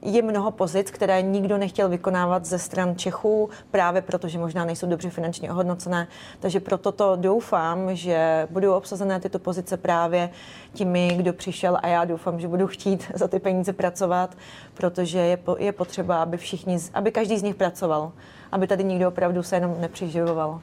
je 0.01 0.21
mnoho 0.21 0.51
pozic, 0.51 0.91
které 0.91 1.21
nikdo 1.21 1.57
nechtěl 1.57 1.89
vykonávat 1.89 2.45
ze 2.45 2.59
stran 2.59 2.95
Čechů, 2.95 3.49
právě 3.71 4.01
proto, 4.01 4.27
že 4.27 4.39
možná 4.39 4.65
nejsou 4.65 4.87
dobře 4.87 5.09
finančně 5.09 5.51
ohodnocené. 5.51 6.07
Takže 6.39 6.59
proto 6.59 6.91
to 6.91 7.15
doufám, 7.15 7.95
že 7.95 8.47
budou 8.49 8.73
obsazené 8.73 9.19
tyto 9.19 9.39
pozice 9.39 9.77
právě 9.77 10.29
těmi, 10.73 11.13
kdo 11.17 11.33
přišel 11.33 11.77
a 11.83 11.87
já 11.87 12.05
doufám, 12.05 12.39
že 12.39 12.47
budu 12.47 12.67
chtít 12.67 13.11
za 13.13 13.27
ty 13.27 13.39
peníze 13.39 13.73
pracovat, 13.73 14.37
protože 14.73 15.37
je 15.57 15.71
potřeba, 15.71 16.21
aby 16.21 16.37
všichni, 16.37 16.77
aby 16.93 17.11
každý 17.11 17.37
z 17.37 17.43
nich 17.43 17.55
pracoval, 17.55 18.11
aby 18.51 18.67
tady 18.67 18.83
nikdo 18.83 19.07
opravdu 19.07 19.43
se 19.43 19.55
jenom 19.55 19.75
nepřiživoval. 19.81 20.61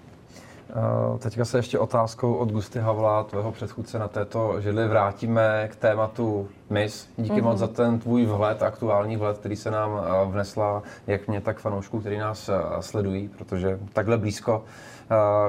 Eh, 0.70 1.18
teďka 1.18 1.44
se 1.44 1.58
ještě 1.58 1.78
otázkou 1.78 2.34
od 2.34 2.52
Gusty 2.52 2.78
Havla, 2.78 3.24
tvého 3.24 3.52
předchůdce 3.52 3.98
na 3.98 4.08
této 4.08 4.60
židli, 4.60 4.88
vrátíme 4.88 5.68
k 5.72 5.76
tématu 5.76 6.48
MIS. 6.70 7.08
Díky 7.16 7.34
mm-hmm. 7.34 7.44
moc 7.44 7.58
za 7.58 7.66
ten 7.66 7.98
tvůj 7.98 8.26
vhled, 8.26 8.62
aktuální 8.62 9.16
vhled, 9.16 9.38
který 9.38 9.56
se 9.56 9.70
nám 9.70 10.00
eh, 10.04 10.30
vnesla, 10.30 10.82
jak 11.06 11.28
mě, 11.28 11.40
tak 11.40 11.58
fanoušků, 11.58 12.00
který 12.00 12.18
nás 12.18 12.48
eh, 12.48 12.54
sledují, 12.80 13.28
protože 13.28 13.78
takhle 13.92 14.18
blízko 14.18 14.64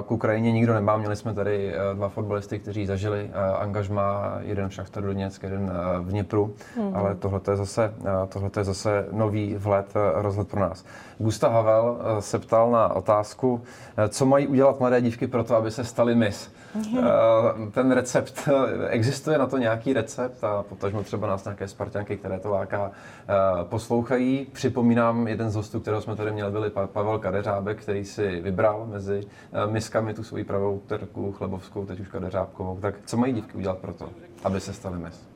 k 0.07 0.11
Ukrajině 0.11 0.51
nikdo 0.51 0.73
nemá. 0.73 0.97
Měli 0.97 1.15
jsme 1.15 1.33
tady 1.33 1.73
dva 1.93 2.09
fotbalisty, 2.09 2.59
kteří 2.59 2.85
zažili 2.85 3.31
angažma, 3.59 4.37
jeden 4.39 4.69
v 4.69 4.73
Šachtaru 4.73 5.07
Doněck, 5.07 5.43
jeden 5.43 5.71
v 5.99 6.09
Dněpru, 6.09 6.53
mm-hmm. 6.77 6.97
ale 6.97 7.15
tohle 7.15 7.41
je 7.51 7.55
zase, 7.55 7.93
tohle 8.29 8.49
je 8.57 8.63
zase 8.63 9.05
nový 9.11 9.55
vhled, 9.55 9.93
rozhled 10.13 10.47
pro 10.47 10.59
nás. 10.59 10.85
Gustav 11.17 11.51
Havel 11.53 11.99
se 12.19 12.39
ptal 12.39 12.71
na 12.71 12.95
otázku, 12.95 13.61
co 14.09 14.25
mají 14.25 14.47
udělat 14.47 14.79
mladé 14.79 15.01
dívky 15.01 15.27
pro 15.27 15.43
to, 15.43 15.55
aby 15.55 15.71
se 15.71 15.83
staly 15.83 16.15
mis. 16.15 16.51
Eh, 16.75 17.71
ten 17.71 17.91
recept, 17.91 18.49
existuje 18.87 19.37
na 19.37 19.47
to 19.47 19.57
nějaký 19.57 19.93
recept 19.93 20.43
a 20.43 20.63
potažmo 20.63 21.03
třeba 21.03 21.27
nás 21.27 21.45
nějaké 21.45 21.67
Spartanky, 21.67 22.17
které 22.17 22.39
to 22.39 22.49
láká, 22.49 22.91
eh, 22.91 23.33
poslouchají. 23.63 24.47
Připomínám, 24.53 25.27
jeden 25.27 25.49
z 25.49 25.55
hostů, 25.55 25.79
kterého 25.79 26.01
jsme 26.01 26.15
tady 26.15 26.31
měli, 26.31 26.51
byl 26.51 26.69
Pavel 26.69 27.19
Kadeřábek, 27.19 27.81
který 27.81 28.05
si 28.05 28.41
vybral 28.41 28.85
mezi 28.91 29.23
eh, 29.53 29.71
miskami 29.71 30.13
tu 30.13 30.23
svoji 30.23 30.43
pravou 30.43 30.81
terku 30.87 31.31
chlebovskou, 31.31 31.85
teď 31.85 31.99
už 31.99 32.07
Kadeřábkovou. 32.07 32.77
Tak 32.81 32.95
co 33.05 33.17
mají 33.17 33.33
dívky 33.33 33.57
udělat 33.57 33.77
pro 33.77 33.93
to, 33.93 34.09
aby 34.43 34.59
se 34.59 34.73
staly 34.73 34.97
mis? 34.97 35.29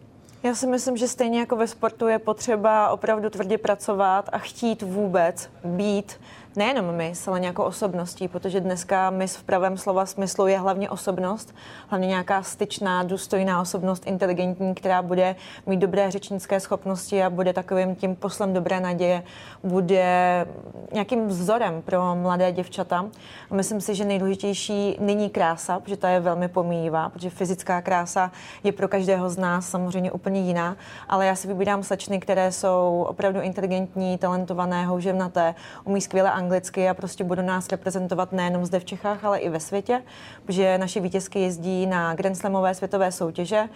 Já 0.44 0.56
si 0.56 0.68
myslím, 0.68 0.98
že 0.98 1.08
stejně 1.08 1.40
jako 1.40 1.56
ve 1.56 1.68
sportu 1.68 2.08
je 2.08 2.20
potřeba 2.20 2.90
opravdu 2.90 3.30
tvrdě 3.30 3.58
pracovat 3.58 4.30
a 4.32 4.38
chtít 4.38 4.82
vůbec 4.82 5.50
být 5.64 6.20
nejenom 6.56 6.96
mis, 6.96 7.28
ale 7.28 7.40
nějakou 7.40 7.64
osobností, 7.64 8.28
protože 8.28 8.60
dneska 8.60 9.10
mis 9.10 9.36
v 9.36 9.44
pravém 9.44 9.78
slova 9.78 10.06
smyslu 10.06 10.48
je 10.48 10.60
hlavně 10.60 10.90
osobnost, 10.90 11.56
hlavně 11.88 12.08
nějaká 12.08 12.44
styčná, 12.44 13.04
důstojná 13.04 13.62
osobnost, 13.62 14.08
inteligentní, 14.08 14.76
která 14.76 15.02
bude 15.02 15.36
mít 15.66 15.78
dobré 15.78 16.12
řečnické 16.12 16.60
schopnosti 16.60 17.24
a 17.24 17.30
bude 17.30 17.54
takovým 17.54 17.96
tím 17.96 18.16
poslem 18.16 18.54
dobré 18.54 18.80
naděje, 18.80 19.24
bude 19.64 20.46
nějakým 20.94 21.28
vzorem 21.28 21.82
pro 21.82 22.16
mladé 22.16 22.52
děvčata. 22.52 23.06
A 23.52 23.56
myslím 23.56 23.82
si, 23.82 23.96
že 23.96 24.06
nejdůležitější 24.06 24.98
není 25.00 25.30
krása, 25.30 25.80
protože 25.80 25.98
ta 25.98 26.10
je 26.10 26.20
velmi 26.20 26.48
pomíjivá, 26.48 27.10
protože 27.10 27.30
fyzická 27.30 27.82
krása 27.82 28.32
je 28.64 28.72
pro 28.72 28.88
každého 28.88 29.30
z 29.30 29.38
nás 29.38 29.70
samozřejmě 29.70 30.12
úplně 30.12 30.42
jiná, 30.42 30.78
ale 31.10 31.26
já 31.26 31.36
si 31.36 31.48
vybírám 31.48 31.84
slečny, 31.84 32.20
které 32.20 32.52
jsou 32.52 33.06
opravdu 33.10 33.42
inteligentní, 33.42 34.18
talentované, 34.18 34.86
houževnaté, 34.86 35.56
umí 35.84 36.02
skvěle 36.02 36.32
anglicky 36.44 36.90
a 36.90 36.94
prostě 36.94 37.24
budou 37.24 37.42
nás 37.42 37.70
reprezentovat 37.70 38.32
nejenom 38.32 38.66
zde 38.66 38.80
v 38.80 38.86
Čechách, 38.86 39.24
ale 39.24 39.40
i 39.40 39.50
ve 39.50 39.60
světě, 39.60 40.04
protože 40.46 40.78
naše 40.78 41.00
vítězky 41.00 41.40
jezdí 41.40 41.86
na 41.86 42.16
Grand 42.16 42.38
Slamové 42.38 42.76
světové 42.76 43.12
soutěže, 43.12 43.70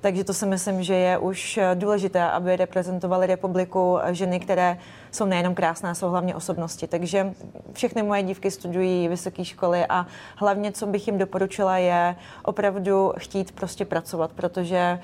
takže 0.00 0.24
to 0.24 0.34
si 0.34 0.46
myslím, 0.46 0.82
že 0.82 0.94
je 0.94 1.18
už 1.18 1.58
důležité, 1.74 2.22
aby 2.22 2.56
reprezentovali 2.56 3.26
republiku 3.26 3.98
ženy, 4.10 4.40
které 4.40 4.78
jsou 5.10 5.24
nejenom 5.26 5.54
krásné, 5.54 5.94
jsou 5.94 6.10
hlavně 6.10 6.34
osobnosti. 6.34 6.86
Takže 6.86 7.32
všechny 7.72 8.02
moje 8.02 8.22
dívky 8.22 8.50
studují 8.50 9.08
vysoké 9.08 9.44
školy 9.44 9.86
a 9.88 10.06
hlavně, 10.36 10.72
co 10.72 10.86
bych 10.86 11.06
jim 11.06 11.18
doporučila, 11.18 11.78
je 11.78 12.16
opravdu 12.42 13.12
chtít 13.18 13.52
prostě 13.52 13.84
pracovat, 13.84 14.30
protože 14.32 14.98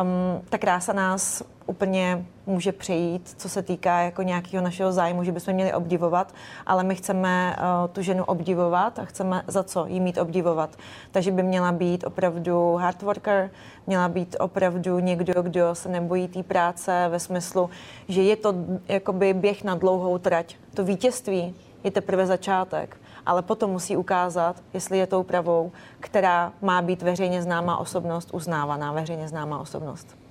um, 0.00 0.42
ta 0.48 0.58
krása 0.58 0.92
nás 0.92 1.42
úplně 1.66 2.26
může 2.46 2.72
přejít, 2.72 3.34
co 3.36 3.48
se 3.48 3.62
týká 3.62 4.00
jako 4.00 4.22
nějakého 4.22 4.64
našeho 4.64 4.92
zájmu, 4.92 5.24
že 5.24 5.32
bychom 5.32 5.54
měli 5.54 5.74
obdivovat, 5.74 6.34
ale 6.66 6.84
my 6.84 6.94
chceme 6.94 7.56
uh, 7.58 7.90
tu 7.92 8.02
ženu 8.02 8.24
obdivovat 8.24 8.98
a 8.98 9.04
chceme 9.04 9.42
za 9.46 9.62
co 9.62 9.86
jí 9.86 10.00
mít 10.00 10.18
obdivovat. 10.18 10.76
Takže 11.10 11.30
by 11.30 11.42
měla 11.42 11.72
být 11.72 12.04
opravdu 12.04 12.74
hard 12.74 13.02
worker, 13.02 13.50
měla 13.86 14.08
být 14.08 14.36
opravdu 14.40 14.98
někdo, 14.98 15.42
kdo 15.42 15.74
se 15.74 15.88
nebojí 15.88 16.28
té 16.28 16.42
práce 16.42 17.08
ve 17.08 17.20
smyslu, 17.20 17.70
že 18.08 18.22
je 18.22 18.36
to 18.36 18.54
jakoby 18.88 19.34
běh 19.34 19.64
na 19.64 19.74
dlouhou 19.74 20.18
trať. 20.18 20.56
To 20.74 20.84
vítězství 20.84 21.54
je 21.84 21.90
teprve 21.90 22.26
začátek 22.26 22.96
ale 23.26 23.42
potom 23.42 23.70
musí 23.70 23.96
ukázat, 23.96 24.56
jestli 24.74 24.98
je 24.98 25.06
tou 25.06 25.22
pravou, 25.22 25.72
která 26.00 26.52
má 26.62 26.82
být 26.82 27.02
veřejně 27.02 27.42
známá 27.42 27.76
osobnost, 27.76 28.30
uznávaná 28.32 28.92
veřejně 28.92 29.28
známá 29.28 29.58
osobnost. 29.58 30.21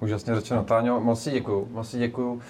Úžasně 0.00 0.34
řečeno. 0.34 0.64
Táňo, 0.64 1.00
moc 1.00 1.22
si 1.22 1.30
děkuju. 1.30 1.68
Moc 1.70 1.90
si 1.90 1.98
děkuju. 1.98 2.32
Uh, 2.32 2.40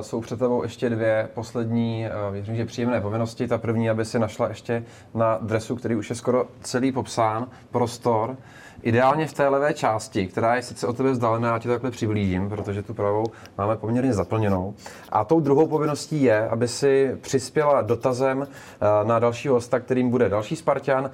jsou 0.00 0.20
před 0.20 0.38
tebou 0.38 0.62
ještě 0.62 0.90
dvě 0.90 1.28
poslední, 1.34 2.06
uh, 2.26 2.32
věřím, 2.32 2.56
že 2.56 2.64
příjemné 2.64 3.00
povinnosti. 3.00 3.48
Ta 3.48 3.58
první, 3.58 3.90
aby 3.90 4.04
si 4.04 4.18
našla 4.18 4.48
ještě 4.48 4.84
na 5.14 5.38
dresu, 5.42 5.76
který 5.76 5.96
už 5.96 6.10
je 6.10 6.16
skoro 6.16 6.46
celý 6.60 6.92
popsán, 6.92 7.46
prostor. 7.70 8.36
Ideálně 8.82 9.26
v 9.26 9.32
té 9.32 9.48
levé 9.48 9.74
části, 9.74 10.26
která 10.26 10.54
je 10.54 10.62
sice 10.62 10.86
od 10.86 10.96
tebe 10.96 11.10
vzdálená, 11.12 11.48
já 11.48 11.58
ti 11.58 11.68
takhle 11.68 11.90
přiblížím, 11.90 12.48
protože 12.48 12.82
tu 12.82 12.94
pravou 12.94 13.24
máme 13.58 13.76
poměrně 13.76 14.12
zaplněnou. 14.12 14.74
A 15.12 15.24
tou 15.24 15.40
druhou 15.40 15.66
povinností 15.66 16.22
je, 16.22 16.48
aby 16.48 16.68
si 16.68 17.16
přispěla 17.20 17.82
dotazem 17.82 18.46
eh, 18.46 19.04
na 19.04 19.18
dalšího 19.18 19.54
hosta, 19.54 19.80
kterým 19.80 20.10
bude 20.10 20.28
další 20.28 20.56
Spartan, 20.56 21.10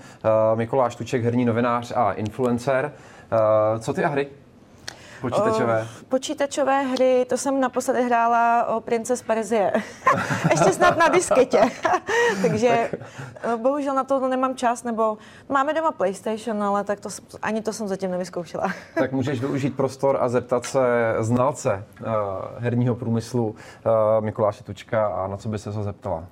Mikuláš 0.54 0.96
Tuček, 0.96 1.24
herní 1.24 1.44
novinář 1.44 1.92
a 1.96 2.12
influencer. 2.12 2.92
Co 3.78 3.92
ty 3.92 4.04
a 4.04 4.08
hry? 4.08 4.28
Počítačové. 5.20 5.82
O, 5.82 6.04
počítačové 6.08 6.82
hry, 6.82 7.26
to 7.28 7.36
jsem 7.36 7.60
naposledy 7.60 8.02
hrála 8.02 8.66
o 8.66 8.80
Princes 8.80 9.22
Perzie. 9.22 9.72
Ještě 10.50 10.72
snad 10.72 10.98
na 10.98 11.08
disketě. 11.08 11.60
Takže 12.42 12.88
tak. 12.90 13.00
Eh, 13.42 13.56
bohužel 13.56 13.94
na 13.94 14.04
to 14.04 14.28
nemám 14.28 14.54
čas, 14.54 14.84
nebo 14.84 15.18
máme 15.48 15.74
doma 15.74 15.92
PlayStation, 15.92 16.62
ale 16.62 16.84
tak 16.84 17.00
to, 17.00 17.08
ani 17.42 17.62
to 17.62 17.72
jsem 17.72 17.88
zatím 17.88 18.10
nevyzkoušela. 18.10 18.72
tak 18.94 19.12
můžeš 19.12 19.40
využít 19.40 19.76
prostor 19.76 20.18
a 20.20 20.28
zeptat 20.28 20.64
se 20.64 20.80
znalce 21.18 21.84
uh, 22.00 22.06
herního 22.58 22.94
průmyslu 22.94 23.46
uh, 23.46 24.24
Mikuláše 24.24 24.64
Tučka 24.64 25.06
a 25.06 25.26
na 25.26 25.36
co 25.36 25.48
by 25.48 25.58
se 25.58 25.70
ho 25.70 25.82
zeptala? 25.82 26.24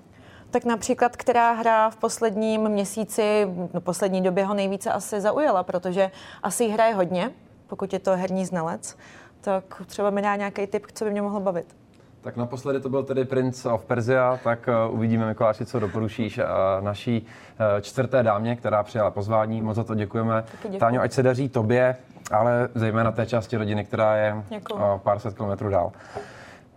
Tak 0.50 0.64
například, 0.64 1.16
která 1.16 1.52
hra 1.52 1.90
v 1.90 1.96
posledním 1.96 2.68
měsíci, 2.68 3.46
no 3.74 3.80
poslední 3.80 4.22
době 4.22 4.44
ho 4.44 4.54
nejvíce 4.54 4.92
asi 4.92 5.20
zaujala, 5.20 5.62
protože 5.62 6.10
asi 6.42 6.68
hraje 6.68 6.94
hodně, 6.94 7.30
pokud 7.68 7.92
je 7.92 7.98
to 7.98 8.16
herní 8.16 8.46
znalec, 8.46 8.96
tak 9.40 9.82
třeba 9.86 10.10
mi 10.10 10.22
dá 10.22 10.36
nějaký 10.36 10.66
tip, 10.66 10.86
co 10.94 11.04
by 11.04 11.10
mě 11.10 11.22
mohlo 11.22 11.40
bavit. 11.40 11.76
Tak 12.20 12.36
naposledy 12.36 12.80
to 12.80 12.88
byl 12.88 13.02
tedy 13.02 13.24
Prince 13.24 13.70
of 13.70 13.84
Persia, 13.84 14.38
tak 14.44 14.68
uh, 14.88 14.94
uvidíme, 14.94 15.26
Mikuláši, 15.26 15.66
co 15.66 15.80
doporučíš 15.80 16.38
uh, 16.38 16.44
naší 16.80 17.20
uh, 17.20 17.80
čtvrté 17.80 18.22
dámě, 18.22 18.56
která 18.56 18.82
přijala 18.82 19.10
pozvání. 19.10 19.62
Moc 19.62 19.76
za 19.76 19.84
to 19.84 19.94
děkujeme. 19.94 20.44
Táňo, 20.78 21.00
ať 21.00 21.12
se 21.12 21.22
daří 21.22 21.48
tobě, 21.48 21.96
ale 22.32 22.68
zejména 22.74 23.12
té 23.12 23.26
části 23.26 23.56
rodiny, 23.56 23.84
která 23.84 24.16
je 24.16 24.34
uh, 24.34 24.80
pár 24.98 25.18
set 25.18 25.34
kilometrů 25.34 25.68
dál. 25.68 25.92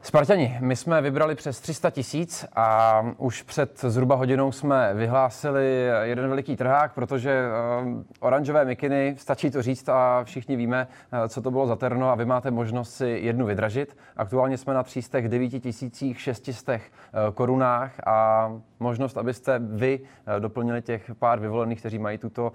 Spartani, 0.04 0.58
my 0.60 0.76
jsme 0.76 1.02
vybrali 1.02 1.36
přes 1.36 1.60
300 1.60 1.90
tisíc 1.90 2.46
a 2.56 3.02
už 3.18 3.42
před 3.42 3.80
zhruba 3.80 4.16
hodinou 4.16 4.52
jsme 4.52 4.94
vyhlásili 4.94 5.90
jeden 6.02 6.30
veliký 6.30 6.56
trhák, 6.56 6.94
protože 6.94 7.44
uh, 7.84 8.04
oranžové 8.20 8.66
mikiny, 8.66 9.16
stačí 9.18 9.52
to 9.52 9.62
říct 9.62 9.90
a 9.90 10.24
všichni 10.24 10.56
víme, 10.56 10.88
uh, 11.14 11.28
co 11.28 11.42
to 11.42 11.52
bylo 11.52 11.68
za 11.68 11.76
terno 11.76 12.10
a 12.10 12.16
vy 12.16 12.26
máte 12.26 12.52
možnost 12.52 12.94
si 12.94 13.08
jednu 13.08 13.46
vydražit. 13.46 13.98
Aktuálně 14.18 14.58
jsme 14.58 14.74
na 14.74 14.84
9600 15.28 16.70
uh, 16.70 16.80
korunách 17.34 17.92
a 18.06 18.48
možnost, 18.82 19.18
abyste 19.18 19.60
vy 19.60 20.00
uh, 20.00 20.40
doplnili 20.40 20.82
těch 20.82 21.12
pár 21.20 21.40
vyvolených, 21.40 21.80
kteří 21.80 22.00
mají 22.00 22.18
tuto 22.18 22.44
uh, 22.44 22.52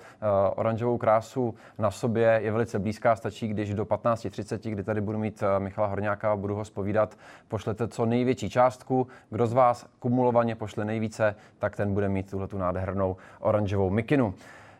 oranžovou 0.56 0.98
krásu 0.98 1.54
na 1.78 1.90
sobě, 1.90 2.40
je 2.42 2.52
velice 2.52 2.78
blízká. 2.78 3.16
Stačí, 3.16 3.48
když 3.48 3.74
do 3.74 3.84
15.30, 3.84 4.70
kdy 4.70 4.82
tady 4.82 5.00
budu 5.00 5.18
mít 5.18 5.42
uh, 5.42 5.62
Michala 5.62 5.88
Horňáka 5.88 6.32
a 6.32 6.36
budu 6.36 6.54
ho 6.54 6.64
spovídat, 6.64 7.18
pošlete 7.48 7.88
co 7.88 8.06
největší 8.06 8.50
částku. 8.50 9.06
Kdo 9.30 9.46
z 9.46 9.52
vás 9.52 9.86
kumulovaně 9.98 10.54
pošle 10.54 10.84
nejvíce, 10.84 11.34
tak 11.58 11.76
ten 11.76 11.94
bude 11.94 12.08
mít 12.08 12.30
tuhle 12.30 12.48
tu 12.48 12.58
nádhernou 12.58 13.16
oranžovou 13.40 13.90
mikinu. 13.90 14.34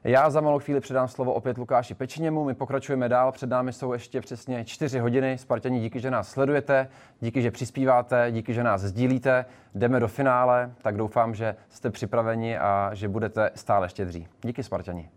Já 0.07 0.31
za 0.31 0.40
malou 0.40 0.59
chvíli 0.59 0.81
předám 0.81 1.09
slovo 1.09 1.33
opět 1.33 1.59
Lukáši 1.59 1.95
Pečiněmu. 1.95 2.45
My 2.45 2.55
pokračujeme 2.55 3.09
dál. 3.09 3.33
Před 3.33 3.51
námi 3.51 3.73
jsou 3.73 3.92
ještě 3.92 4.21
přesně 4.21 4.64
čtyři 4.64 4.99
hodiny. 4.99 5.38
Spartani, 5.38 5.81
díky, 5.81 6.01
že 6.01 6.11
nás 6.11 6.29
sledujete, 6.29 6.88
díky, 7.21 7.42
že 7.42 7.51
přispíváte, 7.51 8.29
díky, 8.33 8.55
že 8.55 8.64
nás 8.64 8.81
sdílíte. 8.81 9.45
Jdeme 9.75 10.01
do 10.01 10.09
finále, 10.09 10.71
tak 10.83 10.97
doufám, 10.97 11.35
že 11.35 11.57
jste 11.69 11.90
připraveni 11.90 12.59
a 12.59 12.90
že 12.92 13.09
budete 13.09 13.51
stále 13.55 13.88
štědří. 13.88 14.29
Díky, 14.42 14.62
Spartani. 14.62 15.11